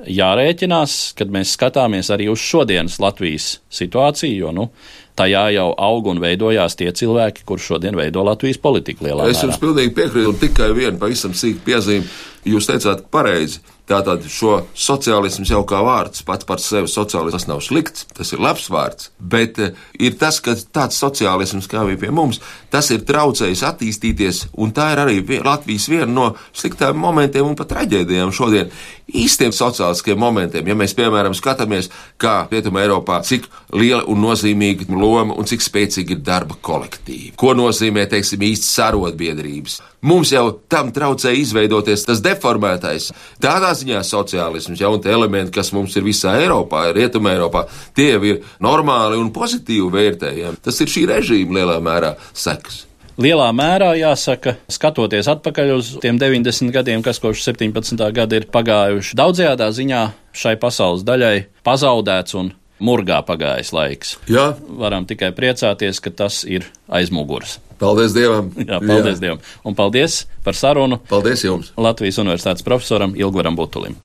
jārēķinās, 0.08 0.96
kad 1.18 1.32
mēs 1.32 1.54
skatāmies 1.56 2.10
arī 2.14 2.28
uz 2.32 2.42
šodienas 2.42 2.98
Latvijas 3.02 3.56
situāciju, 3.72 4.38
jo 4.44 4.52
nu, 4.56 4.66
tajā 5.18 5.44
jau 5.56 5.68
aug 5.76 6.08
un 6.12 6.22
veidojās 6.22 6.76
tie 6.78 6.90
cilvēki, 6.96 7.44
kurš 7.48 7.72
šodien 7.74 7.98
veido 7.98 8.24
Latvijas 8.26 8.60
politiku 8.62 9.06
lielā 9.08 9.26
mērā. 9.26 9.34
Es 9.34 9.44
jums 9.44 9.60
pilnīgi 9.62 9.94
piekrītu, 9.96 10.34
tikai 10.40 10.72
vienu 10.76 10.98
pavisam 11.02 11.36
sīku 11.36 11.64
piezīmi. 11.66 12.08
Jūs 12.52 12.68
teicāt 12.70 13.06
pareizi. 13.12 13.60
Tātad 13.92 14.24
šo 14.24 14.62
sociālismu 14.72 15.44
jau 15.44 15.60
kā 15.68 15.82
vārds 15.84 16.22
pats 16.24 16.46
par 16.48 16.60
sevi 16.64 16.88
sociālisms 16.88 17.44
nav 17.50 17.60
slikts, 17.64 18.06
tas 18.16 18.30
ir 18.32 18.40
labs 18.40 18.70
vārds, 18.72 19.10
bet 19.20 19.60
uh, 19.60 19.74
ir 20.00 20.16
tas, 20.20 20.38
ka 20.40 20.54
tāds 20.56 20.96
sociālisms, 21.02 21.68
kā 21.68 21.82
bija 21.84 22.00
pie 22.06 22.12
mums, 22.14 22.40
tas 22.72 22.88
ir 22.94 23.04
traucējis 23.08 23.64
attīstīties, 23.68 24.40
un 24.56 24.72
tā 24.72 24.88
ir 24.94 25.02
arī 25.02 25.18
Latvijas 25.44 25.90
viena 25.92 26.08
no 26.08 26.30
sliktām 26.56 26.96
momentiem 27.02 27.50
un 27.50 27.58
pat 27.58 27.74
traģēdijām 27.74 28.32
šodien. 28.32 28.72
Īstiem 29.12 29.52
sociāliskiem 29.52 30.16
momentiem, 30.16 30.72
ja 30.72 30.78
mēs, 30.78 30.96
piemēram, 30.96 31.36
skatāmies, 31.36 31.90
kā 32.16 32.46
Rietumē 32.48 32.86
Eiropā, 32.86 33.20
cik 33.28 33.50
liela 33.76 34.06
un 34.08 34.24
nozīmīga 34.24 34.88
loma 34.88 35.36
un 35.36 35.48
cik 35.48 35.60
spēcīgi 35.60 36.16
ir 36.16 36.24
darba 36.24 36.56
kolektīvi. 36.56 37.34
Ko 37.36 37.52
nozīmē, 37.58 38.08
teiksim, 38.08 38.48
īsts 38.48 38.72
sarotbiedrības. 38.78 39.82
Mums 40.02 40.32
jau 40.34 40.48
tam 40.66 40.88
traucēja 40.90 41.38
izveidoties 41.38 42.02
tas 42.08 42.18
deformētais. 42.24 43.12
Tādā 43.42 43.70
ziņā 43.78 44.00
sociālisms, 44.02 44.80
ja 44.82 44.90
un 44.90 45.02
tie 45.02 45.12
elementi, 45.14 45.54
kas 45.54 45.70
mums 45.70 45.94
ir 45.94 46.02
visā 46.02 46.34
Eiropā, 46.40 46.88
Rietumē 46.96 47.36
Eiropā, 47.36 47.68
tie 47.94 48.16
ir 48.18 48.40
normāli 48.62 49.20
un 49.20 49.30
pozitīvi 49.34 49.90
vērtējami. 49.94 50.58
Tas 50.64 50.80
ir 50.82 50.90
šī 50.90 51.04
režīma 51.12 51.60
lielā 51.60 51.78
mērā 51.78 52.16
sekas. 52.34 52.88
lielā 53.22 53.50
mērā 53.54 53.92
jāsaka, 53.94 54.56
skatoties 54.72 55.28
atpakaļ 55.30 55.70
uz 55.76 55.92
tiem 56.02 56.18
90 56.18 56.74
gadiem, 56.74 57.02
kas 57.02 57.22
kopš 57.22 57.44
17. 57.52 58.02
gada 58.10 58.40
ir 58.40 58.48
pagājuši, 58.50 59.14
daudzajā 59.14 59.70
ziņā 59.70 60.02
šai 60.34 60.56
pasaules 60.58 61.06
daļai 61.06 61.46
pazaudēts 61.62 62.34
un 62.40 62.50
murgā 62.82 63.20
pagājis 63.26 63.72
laiks. 63.76 64.16
Jā, 64.30 64.52
Varam 64.82 65.06
tikai 65.08 65.30
priecāties, 65.36 66.00
ka 66.02 66.10
tas 66.10 66.42
ir 66.44 66.66
aiz 66.90 67.12
muguras. 67.14 67.58
paldies 67.82 68.14
Dievam! 68.14 68.50
Jā, 68.58 68.78
paldies 68.82 69.16
Jā. 69.16 69.20
Dievam! 69.24 69.40
Un 69.64 69.74
paldies 69.78 70.22
par 70.44 70.54
sarunu 70.58 70.98
Paldies 71.10 71.42
jums! 71.46 71.72
Latvijas 71.76 72.18
Universitātes 72.22 72.66
profesoram 72.66 73.14
Ilgvaram 73.18 73.56
Butulim. 73.58 73.96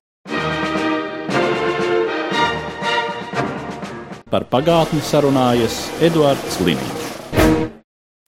Par 4.28 4.44
pagātni 4.52 5.00
sarunājas 5.00 5.86
Eduards 6.04 6.58
Liniņš. 6.60 6.97